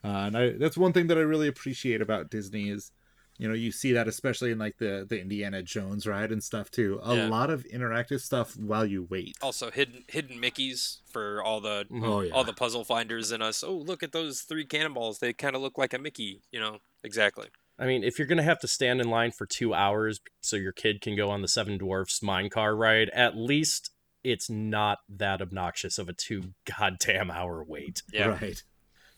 [0.03, 2.91] Uh, and I, that's one thing that I really appreciate about Disney is,
[3.37, 6.69] you know, you see that especially in like the the Indiana Jones ride and stuff
[6.69, 6.99] too.
[7.03, 7.27] A Yeah.
[7.27, 9.35] lot of interactive stuff while you wait.
[9.41, 12.03] also hidden hidden Mickeys for all the Mhm.
[12.05, 12.33] Oh yeah.
[12.33, 13.63] all the puzzle finders in us.
[13.63, 15.19] Oh, look at those three cannonballs.
[15.19, 16.79] They kind of look like a Mickey, you know.
[17.03, 17.47] Exactly.
[17.81, 20.71] I mean, if you're gonna have to stand in line for two hours so your
[20.71, 23.89] kid can go on the Seven Dwarfs mine car ride, at least
[24.23, 28.03] it's not that obnoxious of a two goddamn hour wait.
[28.13, 28.39] Yeah.
[28.39, 28.61] Right.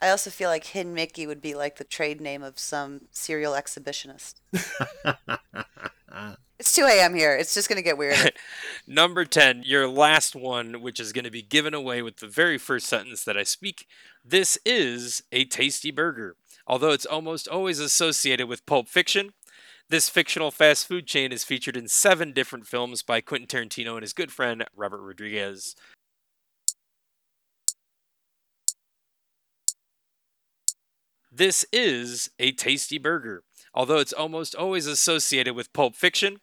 [0.02, 3.54] I also feel like Hidden Mickey would be like the trade name of some serial
[3.54, 4.36] exhibitionist.
[6.60, 7.14] It's 2 a.m.
[7.14, 7.36] here.
[7.36, 8.34] It's just going to get weird.
[8.88, 12.58] Number 10, your last one, which is going to be given away with the very
[12.58, 13.86] first sentence that I speak.
[14.24, 16.38] This is a tasty burger.
[16.66, 19.34] Although it's almost always associated with Pulp Fiction,
[19.90, 24.02] this fictional fast food chain is featured in seven different films by Quentin Tarantino and
[24.02, 25.76] his good friend Robert Rodriguez.
[31.32, 33.44] This is a tasty burger.
[33.74, 36.42] Although it's almost always associated with Pulp Fiction,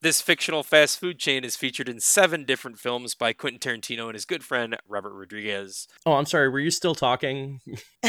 [0.00, 4.14] this fictional fast food chain is featured in seven different films by Quentin Tarantino and
[4.14, 5.88] his good friend Robert Rodriguez.
[6.06, 6.48] Oh, I'm sorry.
[6.48, 7.60] Were you still talking?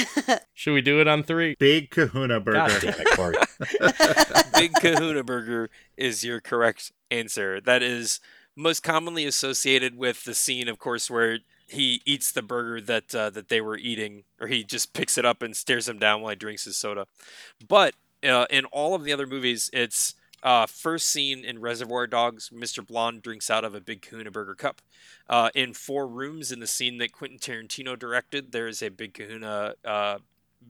[0.54, 1.56] Should we do it on three?
[1.60, 2.58] Big Kahuna Burger.
[2.58, 3.36] God damn it, Corey.
[4.54, 7.60] Big Kahuna Burger is your correct answer.
[7.60, 8.20] That is
[8.56, 13.30] most commonly associated with the scene, of course, where he eats the burger that uh,
[13.30, 16.32] that they were eating, or he just picks it up and stares him down while
[16.32, 17.06] he drinks his soda.
[17.68, 22.50] But uh, in all of the other movies, it's uh, first seen in Reservoir Dogs.
[22.50, 22.86] Mr.
[22.86, 24.82] Blonde drinks out of a Big Kahuna Burger cup.
[25.28, 29.14] Uh, in Four Rooms, in the scene that Quentin Tarantino directed, there is a Big
[29.14, 30.18] Kahuna uh,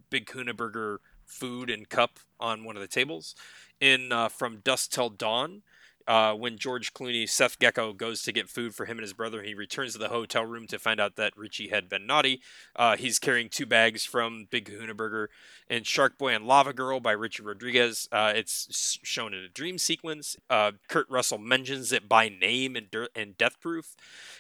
[0.10, 3.36] Big Kahuna Burger food and cup on one of the tables.
[3.80, 5.62] In uh, From Dusk Till Dawn,
[6.10, 9.44] uh, when George Clooney, Seth Gecko, goes to get food for him and his brother,
[9.44, 12.42] he returns to the hotel room to find out that Richie had been naughty.
[12.76, 15.30] Uh, he's carrying two bags from Big Kahuna Burger.
[15.70, 19.78] and Shark Boy and Lava Girl by Richard Rodriguez, uh, it's shown in a dream
[19.78, 20.36] sequence.
[20.50, 23.96] Uh, Kurt Russell mentions it by name in, Death Proof.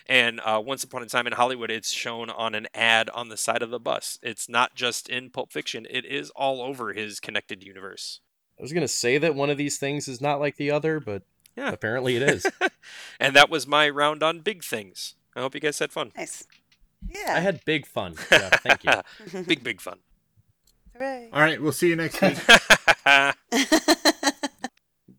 [0.08, 3.38] And uh, Once Upon a Time in Hollywood, it's shown on an ad on the
[3.38, 4.18] side of the bus.
[4.24, 8.22] It's not just in Pulp Fiction, it is all over his connected universe.
[8.58, 11.22] I was gonna say that one of these things is not like the other, but
[11.60, 11.72] Yeah.
[11.72, 12.46] apparently it is.
[13.20, 15.16] and that was my round on big things.
[15.36, 16.12] I hope you guys had fun.
[16.16, 16.48] nice.
[17.08, 17.36] Yeah.
[17.36, 18.16] I had big fun.
[18.30, 18.62] Jeff.
[18.64, 19.44] Thank you.
[19.44, 20.00] big, big fun.
[20.98, 21.30] Hooray.
[21.32, 22.38] All right, we'll see you next week.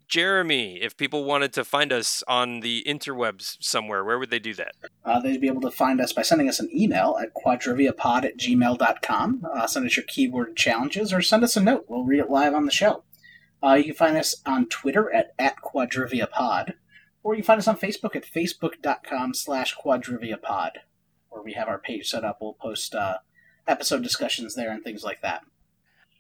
[0.09, 4.53] Jeremy, if people wanted to find us on the interwebs somewhere, where would they do
[4.55, 4.73] that?
[5.05, 8.37] Uh, they'd be able to find us by sending us an email at quadriviapod at
[8.37, 9.47] gmail.com.
[9.55, 11.85] Uh, send us your keyword challenges or send us a note.
[11.89, 13.05] We'll read it live on the show.
[13.63, 16.75] Uh, you can find us on Twitter at, at quadriviapod,
[17.23, 20.71] or you can find us on Facebook at facebook.com slash quadriviapod,
[21.29, 22.39] where we have our page set up.
[22.41, 23.19] We'll post uh,
[23.67, 25.43] episode discussions there and things like that.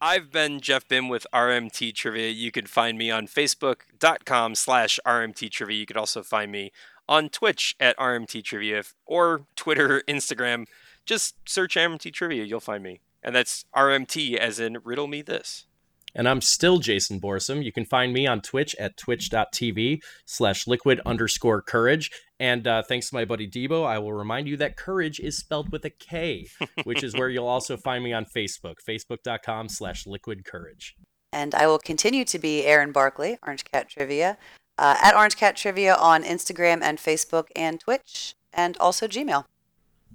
[0.02, 2.30] I've been Jeff Bim with RMT Trivia.
[2.30, 5.76] You can find me on Facebook.com slash RMT Trivia.
[5.76, 6.72] You can also find me
[7.06, 10.66] on Twitch at RMT Trivia or Twitter, Instagram.
[11.04, 12.44] Just search RMT Trivia.
[12.44, 13.00] You'll find me.
[13.22, 15.66] And that's RMT as in riddle me this.
[16.14, 17.64] And I'm still Jason Borsum.
[17.64, 22.10] You can find me on Twitch at twitch.tv slash liquid underscore courage.
[22.38, 25.70] And uh, thanks to my buddy Debo, I will remind you that courage is spelled
[25.70, 26.46] with a K,
[26.84, 30.96] which is where you'll also find me on Facebook, facebook.com slash liquid courage.
[31.32, 34.36] And I will continue to be Aaron Barkley, Orange Cat Trivia,
[34.78, 39.44] uh, at Orange Cat Trivia on Instagram and Facebook and Twitch, and also Gmail.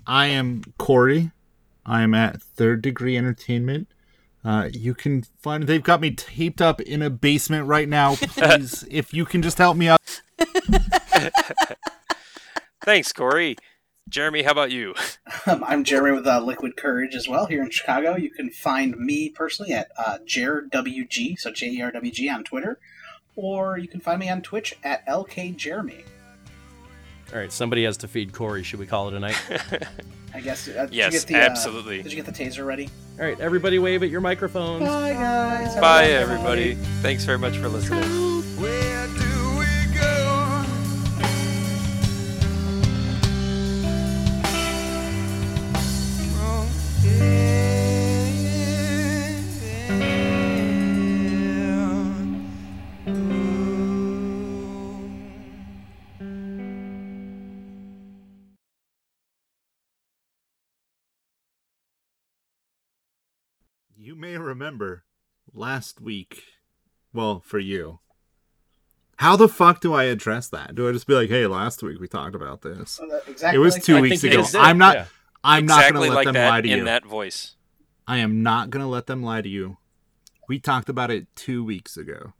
[0.07, 1.31] I am Corey.
[1.85, 3.87] I am at Third Degree Entertainment.
[4.45, 8.15] Uh, you can find they've got me taped up in a basement right now.
[8.15, 9.99] Please, if you can just help me out.
[12.83, 13.57] Thanks, Corey.
[14.07, 14.93] Jeremy, how about you?
[15.47, 18.15] Um, I'm Jeremy with uh, Liquid Courage as well here in Chicago.
[18.15, 22.43] You can find me personally at uh, JerWG, so J E R W G on
[22.43, 22.77] Twitter,
[23.35, 26.05] or you can find me on Twitch at LK Jeremy.
[27.35, 28.63] All right, somebody has to feed Corey.
[28.63, 29.35] Should we call it a night?
[30.33, 30.69] I guess.
[30.69, 32.01] Uh, did Yes, you get the, uh, absolutely.
[32.01, 32.89] did you get the taser ready?
[33.19, 34.85] All right, everybody wave at your microphones.
[34.85, 35.73] Bye, guys.
[35.73, 36.75] Have Bye, everybody.
[37.01, 38.03] Thanks very much for listening.
[64.25, 65.03] May remember
[65.53, 66.43] last week.
[67.13, 67.99] Well, for you.
[69.17, 70.73] How the fuck do I address that?
[70.75, 72.91] Do I just be like, "Hey, last week we talked about this"?
[72.91, 74.01] So exactly It was like two that.
[74.01, 74.43] Weeks ago.
[74.55, 74.95] I'm not.
[74.95, 75.05] yeah.
[75.43, 76.85] I'm not gonna let like them lie to in you.
[76.85, 77.55] that voice.
[78.07, 79.77] I am not gonna let them lie to you.
[80.49, 82.33] We talked about it two weeks ago.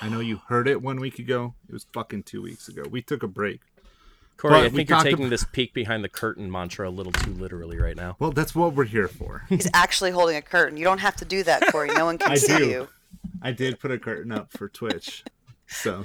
[0.00, 1.54] I know you heard it one week ago.
[1.68, 2.84] It was fucking two weeks ago.
[2.88, 3.60] We took a break.
[4.36, 7.12] Corey, But I think you're taking ab- this peek behind the curtain mantra a little
[7.12, 8.16] too literally right now.
[8.18, 9.44] Well, that's what we're here for.
[9.48, 10.76] He's actually holding a curtain.
[10.76, 11.88] You don't have to do that, Corey.
[11.94, 12.66] No one can I see do.
[12.68, 12.88] you.
[13.42, 15.24] I did put a curtain up for Twitch.
[15.66, 16.04] So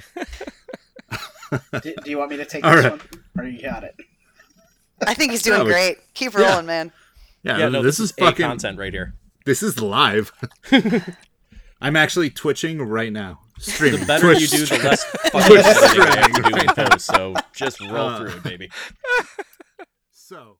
[1.82, 2.92] do, do you want me to take All this right.
[2.92, 3.00] one?
[3.38, 3.94] Or you got it?
[5.06, 5.98] I think he's doing No, great.
[6.14, 6.50] Keep yeah.
[6.50, 6.92] rolling, man.
[7.42, 9.14] yeah, Yeah, no, this, this, is A fucking content right here.
[9.46, 10.32] this is live.
[11.80, 13.40] I'm actually twitching right now.
[13.58, 14.00] Streaming.
[14.00, 17.06] The better Twitch you do, the less fucking editing I have to do in post.
[17.06, 18.70] So just roll uh, through it, baby.
[20.12, 20.58] So.